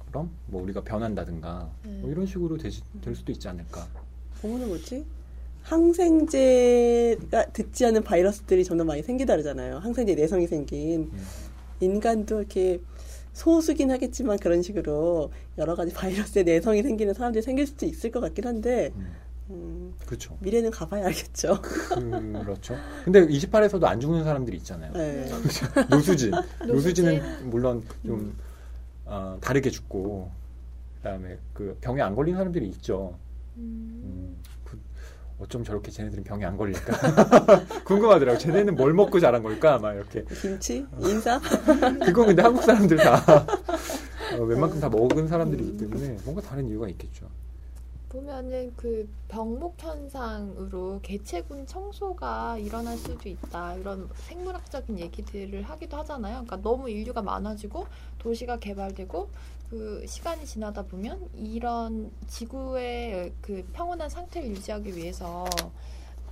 뭐 0.47 0.63
우리가 0.63 0.81
변한다든가 0.81 1.69
뭐 1.83 2.09
이런 2.09 2.25
식으로 2.25 2.57
되지, 2.57 2.81
될 3.01 3.13
수도 3.13 3.31
있지 3.33 3.47
않을까. 3.47 3.85
보면은 4.41 4.69
뭐지? 4.69 5.05
항생제가 5.63 7.45
듣지 7.51 7.85
않은 7.85 8.03
바이러스들이 8.03 8.63
점점 8.63 8.87
많이 8.87 9.03
생기다 9.03 9.33
그러잖아요. 9.33 9.77
항생제 9.77 10.15
내성이 10.15 10.47
생긴. 10.47 11.11
음. 11.13 11.25
인간도 11.79 12.39
이렇게 12.39 12.79
소수긴 13.33 13.91
하겠지만 13.91 14.37
그런 14.39 14.61
식으로 14.61 15.31
여러 15.57 15.75
가지 15.75 15.93
바이러스의 15.93 16.45
내성이 16.45 16.83
생기는 16.83 17.13
사람들이 17.13 17.41
생길 17.41 17.67
수도 17.67 17.85
있을 17.85 18.11
것 18.11 18.19
같긴 18.19 18.45
한데, 18.45 18.91
음, 18.95 19.11
음, 19.49 19.93
그렇죠. 20.05 20.37
미래는 20.39 20.71
가봐야 20.71 21.05
알겠죠. 21.07 21.61
그렇죠. 21.61 22.77
근데 23.03 23.25
28에서도 23.27 23.83
안 23.85 23.99
죽는 23.99 24.23
사람들이 24.23 24.57
있잖아요. 24.57 24.93
네. 24.93 25.29
노수진. 25.89 26.31
노수진. 26.31 26.31
노수진은 26.65 27.49
물론 27.49 27.83
좀 28.05 28.35
어, 29.05 29.37
다르게 29.41 29.69
죽고 29.69 30.31
그다음에 30.97 31.37
그 31.53 31.77
병에 31.81 32.01
안 32.01 32.15
걸린 32.15 32.35
사람들이 32.35 32.67
있죠. 32.69 33.17
음. 33.57 34.01
음, 34.03 34.37
그, 34.63 34.79
어쩜 35.39 35.63
저렇게 35.63 35.91
쟤네들은 35.91 36.23
병에 36.23 36.45
안 36.45 36.55
걸릴까? 36.55 37.63
궁금하더라고. 37.83 38.39
쟤네는 38.39 38.75
뭘 38.75 38.93
먹고 38.93 39.19
자란 39.19 39.43
걸까? 39.43 39.77
막 39.77 39.93
이렇게. 39.93 40.23
김치? 40.41 40.85
인사? 40.99 41.39
그건 42.05 42.27
근데 42.27 42.41
한국 42.41 42.63
사람들 42.63 42.97
다 42.97 43.45
어, 44.37 44.41
웬만큼 44.41 44.79
다 44.79 44.89
먹은 44.89 45.27
사람들이기 45.27 45.77
때문에 45.77 46.17
뭔가 46.23 46.41
다른 46.41 46.67
이유가 46.67 46.87
있겠죠. 46.89 47.29
보면은 48.13 48.71
그 48.77 49.09
병목 49.27 49.75
현상으로 49.81 50.99
개체군 51.01 51.65
청소가 51.65 52.59
일어날 52.59 52.95
수도 52.95 53.27
있다 53.27 53.75
이런 53.75 54.07
생물학적인 54.27 54.99
얘기들을 54.99 55.63
하기도 55.63 55.97
하잖아요. 55.97 56.45
그러니까 56.45 56.57
너무 56.57 56.91
인류가 56.91 57.23
많아지고 57.23 57.87
도시가 58.19 58.59
개발되고 58.59 59.29
그 59.71 60.05
시간이 60.07 60.45
지나다 60.45 60.83
보면 60.83 61.27
이런 61.35 62.11
지구의 62.27 63.33
그 63.41 63.67
평온한 63.73 64.07
상태를 64.07 64.47
유지하기 64.49 64.95
위해서 64.95 65.45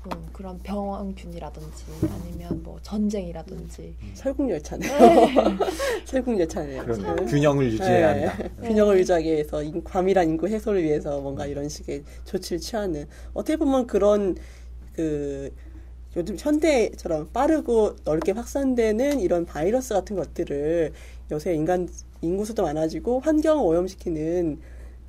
뭐 0.03 0.11
그런 0.33 0.57
병균이라든지 0.59 1.85
아니면 2.09 2.63
뭐 2.63 2.79
전쟁이라든지 2.81 3.93
설국열차네요. 4.15 4.91
네. 4.97 5.35
설국열차네요. 6.05 6.83
그런 6.83 7.15
네. 7.17 7.25
균형을 7.25 7.65
유지해야 7.71 8.13
네. 8.15 8.25
한다. 8.25 8.49
균형을 8.63 8.97
유지하기 8.99 9.25
위해서 9.31 9.61
인- 9.61 9.83
과밀한 9.83 10.27
인구 10.27 10.47
해소를 10.47 10.83
위해서 10.83 11.19
뭔가 11.21 11.45
이런 11.45 11.69
식의 11.69 12.03
조치를 12.25 12.59
취하는 12.59 13.05
어떻게 13.33 13.57
보면 13.57 13.85
그런 13.85 14.35
그 14.93 15.53
요즘 16.15 16.35
현대처럼 16.37 17.29
빠르고 17.31 17.95
넓게 18.03 18.31
확산되는 18.31 19.19
이런 19.19 19.45
바이러스 19.45 19.93
같은 19.93 20.15
것들을 20.15 20.91
요새 21.31 21.53
인간 21.53 21.87
인구 22.21 22.43
수도 22.43 22.63
많아지고 22.63 23.19
환경을 23.19 23.63
오염시키는 23.63 24.59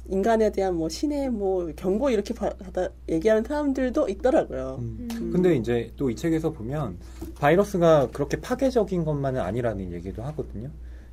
인간에 0.08 0.50
대한 0.50 0.74
뭐 0.74 0.88
신의 0.88 1.30
뭐 1.30 1.70
경고 1.76 2.10
이렇게 2.10 2.34
받아 2.34 2.88
얘기하는 3.08 3.44
사람들도 3.44 4.08
있더라고요. 4.08 4.78
음. 4.80 5.08
음. 5.12 5.30
근데 5.32 5.54
이제 5.56 5.92
또 5.96 6.10
이 6.10 6.16
책에서 6.16 6.50
보면 6.50 6.98
바이러스가 7.38 8.10
그렇게 8.10 8.40
파괴적인 8.40 9.04
것만은 9.04 9.40
아니라는 9.40 9.92
얘기도 9.92 10.22
하거든요. 10.24 10.70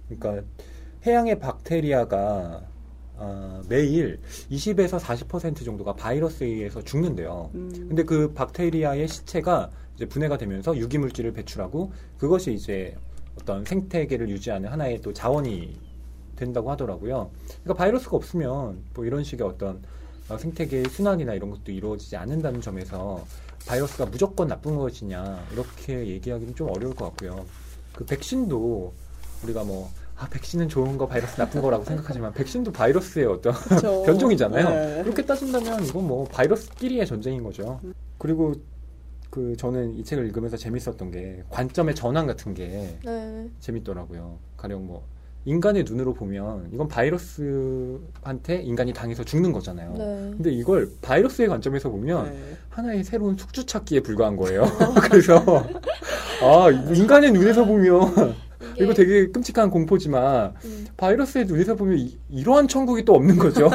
그러니까 0.08 0.44
해양의 1.06 1.40
박테리아가 1.40 2.64
아, 3.22 3.62
매일 3.68 4.20
20에서 4.50 4.98
40% 5.00 5.64
정도가 5.66 5.94
바이러스에 5.94 6.48
의해서 6.48 6.82
죽는데요. 6.82 7.52
음. 7.54 7.70
근데 7.90 8.04
그 8.04 8.34
박테리아의 8.34 9.08
시체가 9.08 9.70
이제 9.96 10.06
분해가 10.06 10.38
되면서 10.38 10.76
유기물질을 10.78 11.34
배출하고 11.34 11.92
그것이 12.18 12.54
이제 12.54 12.96
어떤 13.40 13.64
생태계를 13.66 14.30
유지하는 14.30 14.70
하나의 14.70 15.02
또 15.02 15.12
자원이 15.14 15.78
된다고 16.40 16.72
하더라고요. 16.72 17.30
그러니까 17.64 17.74
바이러스가 17.74 18.16
없으면 18.16 18.82
뭐 18.94 19.06
이런 19.06 19.24
식의 19.24 19.46
어떤 19.46 19.82
어, 20.30 20.38
생태계의 20.38 20.86
순환이나 20.86 21.34
이런 21.34 21.50
것도 21.50 21.72
이루어지지 21.72 22.16
않는다는 22.16 22.62
점에서 22.62 23.26
바이러스가 23.68 24.06
무조건 24.06 24.48
나쁜 24.48 24.78
것이냐 24.78 25.46
이렇게 25.52 26.08
얘기하기는 26.08 26.56
좀 26.56 26.70
어려울 26.70 26.96
것 26.96 27.06
같고요. 27.06 27.46
그 27.94 28.06
백신도 28.06 28.94
우리가 29.44 29.64
뭐 29.64 29.90
아, 30.16 30.28
백신은 30.30 30.68
좋은 30.68 30.98
거, 30.98 31.08
바이러스 31.08 31.38
나쁜 31.38 31.62
거라고 31.62 31.86
생각하지만 31.86 32.34
백신도 32.34 32.74
바이러스의 32.74 33.26
어떤 33.26 33.54
그렇죠. 33.54 34.04
변종이잖아요. 34.06 34.70
네. 34.70 35.04
그렇게 35.04 35.26
따진다면 35.26 35.86
이건 35.86 36.08
뭐 36.08 36.26
바이러스끼리의 36.26 37.08
전쟁인 37.08 37.42
거죠. 37.42 37.80
그리고 38.18 38.54
그 39.30 39.56
저는 39.56 39.94
이 39.94 40.04
책을 40.04 40.26
읽으면서 40.26 40.58
재밌었던 40.58 41.12
게 41.12 41.44
관점의 41.50 41.96
전환 41.96 42.28
같은 42.28 42.54
게 42.54 42.98
네. 43.04 43.50
재밌더라고요. 43.62 44.38
가령 44.58 44.88
뭐 44.88 45.06
인간의 45.50 45.84
눈으로 45.84 46.14
보면 46.14 46.70
이건 46.72 46.88
바이러스한테 46.88 48.62
인간이 48.62 48.94
당해서 48.94 49.24
죽는 49.24 49.52
거잖아요. 49.52 49.94
네. 49.98 50.32
근데 50.36 50.52
이걸 50.52 50.92
바이러스의 51.02 51.48
관점에서 51.48 51.90
보면 51.90 52.32
네. 52.32 52.58
하나의 52.70 53.04
새로운 53.04 53.36
숙주 53.36 53.66
찾기에 53.66 54.02
불과한 54.02 54.38
거예요. 54.38 54.66
그래서 55.10 55.66
아 56.44 56.70
인간의 56.70 57.32
눈에서 57.32 57.66
보면 57.66 58.36
이거 58.80 58.94
되게 58.94 59.28
끔찍한 59.30 59.72
공포지만 59.72 60.54
음, 60.64 60.88
바이러스의 60.96 61.46
눈에서 61.46 61.76
보면 61.76 61.98
이, 61.98 62.44
러한 62.44 62.68
천국이 62.68 63.04
또 63.04 63.16
없는 63.16 63.38
거죠. 63.38 63.72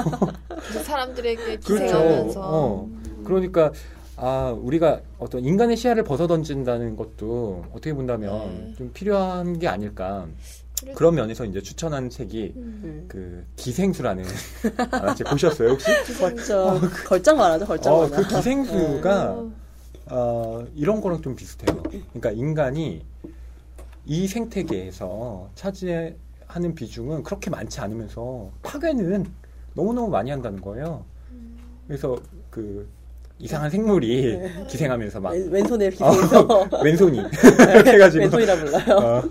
그 0.49 0.79
사람들에게 0.79 1.43
그렇죠. 1.45 1.75
기생하면서 1.75 2.41
어. 2.41 2.85
음. 2.85 3.23
그러니까 3.25 3.73
아 4.17 4.57
우리가 4.57 5.01
어떤 5.19 5.45
인간의 5.45 5.77
시야를 5.77 6.05
벗어던진다는 6.05 6.95
것도 6.95 7.65
어떻게 7.73 7.93
본다면 7.93 8.69
네. 8.69 8.75
좀 8.79 8.93
필요한 8.95 9.59
게 9.59 9.67
아닐까 9.67 10.29
그래서- 10.81 10.99
그런 10.99 11.15
면에서 11.15 11.45
이제 11.45 11.61
추천한 11.61 12.11
책이 12.11 12.53
음. 12.57 12.81
네. 12.83 13.05
그 13.09 13.45
기생수라는 13.57 14.25
아, 14.91 15.09
혹시 15.09 15.25
보셨어요 15.25 15.71
혹시? 15.71 15.87
걸정 16.19 16.81
걸정 17.07 17.37
만화죠 17.37 17.67
걸정 17.67 17.95
어. 17.95 18.09
그 18.09 18.27
기생수가 18.27 19.31
어, 19.33 19.53
어, 20.11 20.67
이런 20.75 21.01
거랑 21.01 21.23
좀 21.23 21.35
비슷해요. 21.35 21.83
그러니까 21.83 22.31
인간이 22.33 23.05
이 24.05 24.27
생태계에서 24.29 25.49
차지하는 25.55 26.75
비중은 26.75 27.23
그렇게 27.23 27.49
많지 27.51 27.81
않으면서 27.81 28.51
파괴는 28.63 29.25
너무너무 29.73 30.09
많이 30.11 30.31
한다는 30.31 30.61
거예요. 30.61 31.05
음. 31.31 31.57
그래서 31.87 32.17
그 32.51 32.87
이상한 33.39 33.69
생물이 33.71 34.39
기생하면서 34.69 35.21
막 35.21 35.31
왼- 35.33 35.51
왼손에 35.51 35.87
이렇게 35.87 36.05
어, 36.05 36.11
해서 36.13 36.69
왼손이 36.85 37.19
이렇게 37.19 37.91
해가지고 37.93 38.23
왼손이라 38.23 38.57
불러요. 38.57 38.99
어, 38.99 39.23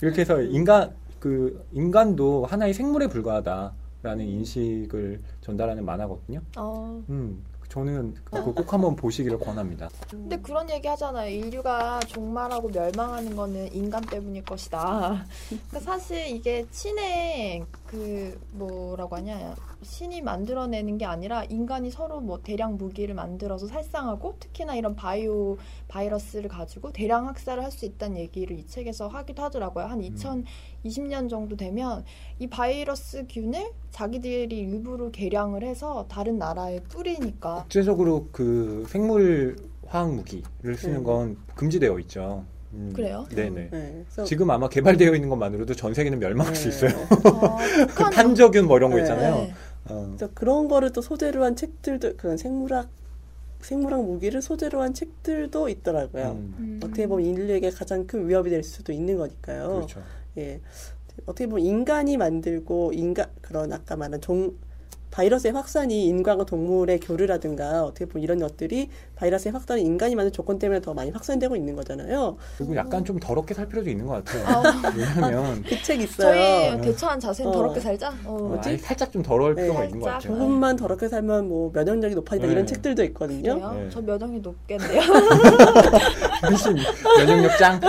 이렇게 0.00 0.20
해서 0.20 0.40
인간 0.42 0.90
그 1.18 1.64
인간도 1.72 2.46
하나의 2.46 2.72
생물에 2.72 3.08
불과하다라는 3.08 4.24
인식을 4.26 5.20
전달하는 5.40 5.84
만화거든요. 5.84 6.40
어. 6.56 7.02
음, 7.10 7.42
저는 7.68 8.14
꼭 8.30 8.72
한번 8.72 8.96
보시기를 8.96 9.38
권합니다. 9.38 9.90
근데 10.10 10.36
그런 10.38 10.68
얘기 10.70 10.88
하잖아요. 10.88 11.30
인류가 11.30 12.00
종말하고 12.00 12.70
멸망하는 12.70 13.36
거는 13.36 13.74
인간 13.74 14.02
때문일 14.02 14.44
것이다. 14.44 15.26
그러니까 15.48 15.80
사실 15.80 16.26
이게 16.28 16.66
신의 16.70 17.64
그 17.86 18.40
뭐라고 18.52 19.16
하냐 19.16 19.54
신이 19.82 20.22
만들어내는 20.22 20.98
게 20.98 21.04
아니라 21.04 21.44
인간이 21.44 21.90
서로 21.90 22.20
뭐 22.20 22.40
대량 22.42 22.76
무기를 22.76 23.14
만들어서 23.14 23.66
살상하고 23.66 24.36
특히나 24.40 24.74
이런 24.74 24.96
바이오 24.96 25.56
바이러스를 25.88 26.48
가지고 26.48 26.90
대량 26.92 27.28
학살을 27.28 27.62
할 27.64 27.68
수 27.68 27.84
있다는 27.84 28.16
얘기를 28.16 28.58
이 28.58 28.66
책에서 28.66 29.08
하기도 29.08 29.42
하더라고요. 29.42 29.84
한 29.84 30.00
2020년 30.88 31.28
정도 31.28 31.56
되면 31.56 32.04
이 32.38 32.46
바이러스 32.46 33.24
균을 33.28 33.70
자기들이 33.90 34.58
일부러 34.58 35.10
개량을 35.10 35.62
해서 35.62 36.06
다른 36.08 36.38
나라에 36.38 36.80
뿌리니까 36.80 37.62
국제적으로 37.62 38.28
그 38.32 38.86
생물 38.88 39.56
화학 39.86 40.14
무기를 40.14 40.76
쓰는 40.76 40.98
네. 40.98 41.02
건 41.02 41.36
금지되어 41.54 41.98
있죠. 42.00 42.44
음, 42.74 42.92
그래요? 42.94 43.26
네네. 43.30 43.68
네, 43.70 44.04
그래서 44.04 44.24
지금 44.24 44.50
아마 44.50 44.68
개발되어 44.68 45.14
있는 45.14 45.30
것만으로도 45.30 45.74
전 45.74 45.94
세계는 45.94 46.18
멸망할 46.18 46.54
수 46.54 46.68
네. 46.70 46.76
있어요. 46.76 47.00
어, 47.00 47.56
그 47.96 48.10
탄저균 48.10 48.66
뭐 48.66 48.76
이런 48.76 48.90
거 48.90 48.96
네. 48.96 49.02
있잖아요. 49.02 49.34
네. 49.36 49.54
어, 49.86 50.04
그래서 50.08 50.30
그런 50.34 50.68
거를 50.68 50.92
또 50.92 51.00
소재로 51.00 51.42
한 51.44 51.56
책들도 51.56 52.16
그런 52.18 52.36
생물학 52.36 52.90
생물학 53.60 54.04
무기를 54.04 54.40
소재로 54.40 54.82
한 54.82 54.94
책들도 54.94 55.68
있더라고요. 55.68 56.30
음, 56.32 56.54
음. 56.58 56.80
어떻게 56.82 57.06
보면 57.06 57.26
인류에게 57.26 57.70
가장 57.70 58.06
큰 58.06 58.28
위협이 58.28 58.50
될 58.50 58.62
수도 58.62 58.92
있는 58.92 59.16
거니까요. 59.16 59.68
그렇죠. 59.68 60.02
예. 60.38 60.60
어떻게 61.26 61.46
보면 61.46 61.64
인간이 61.64 62.16
만들고 62.16 62.92
인간 62.94 63.30
그런 63.40 63.72
아까 63.72 63.96
말한 63.96 64.20
종 64.20 64.56
바이러스의 65.10 65.52
확산이 65.52 66.06
인간과 66.06 66.44
동물의 66.44 67.00
교류라든가 67.00 67.84
어떻게 67.84 68.06
보면 68.06 68.22
이런 68.22 68.38
것들이 68.38 68.88
바이러스의 69.16 69.52
확산이 69.52 69.82
인간이 69.82 70.14
만든 70.14 70.32
조건 70.32 70.58
때문에 70.58 70.80
더 70.80 70.94
많이 70.94 71.10
확산되고 71.10 71.56
있는 71.56 71.74
거잖아요. 71.76 72.36
그리고 72.56 72.76
약간 72.76 73.04
좀 73.04 73.18
더럽게 73.18 73.54
살 73.54 73.66
필요도 73.68 73.90
있는 73.90 74.06
것 74.06 74.24
같아요. 74.24 74.44
아. 74.46 74.92
왜냐하면 74.94 75.62
그책 75.62 75.84
저희 75.84 76.04
있어요. 76.04 76.80
대처한 76.80 77.18
자세는 77.18 77.50
어. 77.50 77.54
더럽게 77.54 77.80
살자. 77.80 78.12
어. 78.24 78.32
뭐지? 78.38 78.68
아예 78.68 78.76
살짝 78.76 79.10
좀 79.12 79.22
덜어올 79.22 79.54
네. 79.54 79.62
필요가 79.62 79.84
있는 79.84 80.00
것. 80.00 80.06
같아요. 80.06 80.20
조금만 80.34 80.76
더럽게 80.76 81.08
살면 81.08 81.48
뭐 81.48 81.70
면역력이 81.72 82.14
높아진다 82.14 82.46
네. 82.46 82.52
이런 82.52 82.66
책들도 82.66 83.02
있거든요. 83.04 83.72
네. 83.74 83.88
저 83.90 84.00
면역이 84.00 84.40
높겠네요. 84.40 85.00
훨씬 86.48 86.76
면역력 87.18 87.58
짱. 87.58 87.80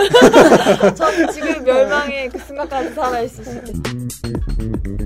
전 0.94 1.32
지금 1.32 1.64
멸망의 1.64 2.28
그 2.30 2.38
순간까지 2.38 2.94
살아 2.94 3.20
있을 3.20 3.44
수 3.44 3.50
있어요. 3.50 4.99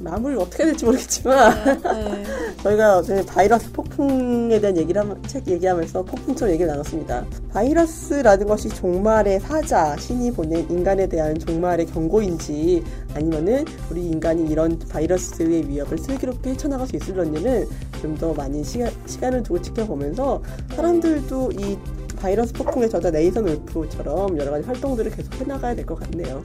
마무리 0.00 0.34
어떻게 0.36 0.64
될지 0.64 0.84
모르겠지만 0.84 1.64
네. 1.64 2.24
저희가 2.62 3.02
그 3.02 3.24
바이러스 3.26 3.70
폭풍에 3.72 4.58
대한 4.60 4.76
얘기를 4.76 5.00
하면, 5.00 5.22
책 5.26 5.46
얘기하면서 5.46 6.02
폭풍처럼 6.04 6.52
얘기를 6.54 6.70
나눴습니다. 6.70 7.24
바이러스라는 7.52 8.46
것이 8.46 8.68
종말의 8.70 9.40
사자, 9.40 9.96
신이 9.96 10.32
보낸 10.32 10.66
인간에 10.70 11.06
대한 11.06 11.38
종말의 11.38 11.86
경고인지 11.86 12.82
아니면은 13.14 13.64
우리 13.90 14.06
인간이 14.06 14.46
이런 14.50 14.78
바이러스의 14.78 15.68
위협을 15.68 15.98
슬기롭게 15.98 16.50
헤쳐나갈 16.50 16.86
수 16.86 16.96
있을런지는 16.96 17.66
좀 18.02 18.10
더 18.20 18.34
많은 18.34 18.62
시간, 18.64 18.90
시간을 19.06 19.42
두고 19.42 19.62
지켜보면서 19.62 20.42
사람들도 20.74 21.52
이 21.52 21.78
바이러스 22.20 22.52
폭풍의 22.52 22.90
저자 22.90 23.10
네이선 23.10 23.48
울프처럼 23.48 24.36
여러 24.36 24.50
가지 24.50 24.66
활동들을 24.66 25.10
계속 25.12 25.32
해나가야 25.40 25.74
될 25.74 25.86
것 25.86 25.98
같네요. 26.00 26.42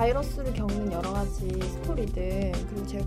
바이러스를 0.00 0.54
겪는 0.54 0.90
여러 0.92 1.12
가지 1.12 1.46
스토리들 1.60 2.52
그리고 2.70 2.86
제뭐 2.86 3.04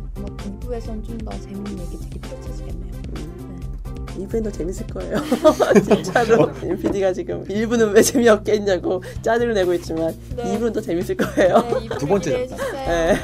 2부에선 0.59 1.03
좀 1.03 1.17
더 1.25 1.31
재밌는 1.31 1.79
얘기들이 1.79 2.19
펼쳐지겠네요. 2.19 2.91
네. 3.13 4.25
2부엔 4.27 4.43
더 4.43 4.51
재밌을 4.51 4.85
거예요. 4.85 5.17
진짜로. 5.87 6.51
MPD가 6.61 7.11
지금 7.13 7.43
1부는 7.45 7.93
왜 7.93 8.01
재미없게 8.03 8.51
했냐고 8.53 9.01
짜증을 9.23 9.55
내고 9.55 9.73
있지만 9.73 10.15
네. 10.35 10.43
2부는 10.55 10.71
더 10.71 10.81
재밌을 10.81 11.17
거예요. 11.17 11.61
네, 11.61 11.97
두 11.97 12.05
번째. 12.05 12.47
예. 12.87 13.17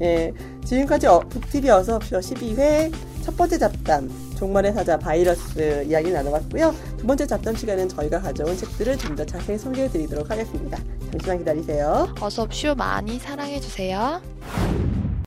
예. 0.00 0.32
지금까지 0.64 1.08
어, 1.08 1.18
북TV 1.28 1.68
어서옵쇼 1.70 2.18
12회 2.20 2.92
첫 3.24 3.36
번째 3.36 3.58
잡담 3.58 4.08
종말의 4.36 4.72
사자 4.72 4.98
바이러스 4.98 5.84
이야기를 5.84 6.12
나눠봤고요. 6.14 6.74
두 6.98 7.06
번째 7.06 7.26
잡담 7.26 7.54
시간은 7.56 7.88
저희가 7.88 8.20
가져온 8.20 8.56
책들을 8.56 8.96
좀 8.98 9.16
더 9.16 9.24
자세히 9.24 9.56
소개해 9.58 9.88
드리도록 9.88 10.30
하겠습니다. 10.30 10.78
잠시만 11.10 11.38
기다리세요. 11.38 12.14
어서옵쇼 12.20 12.74
많이 12.74 13.18
사랑해주세요. 13.18 14.20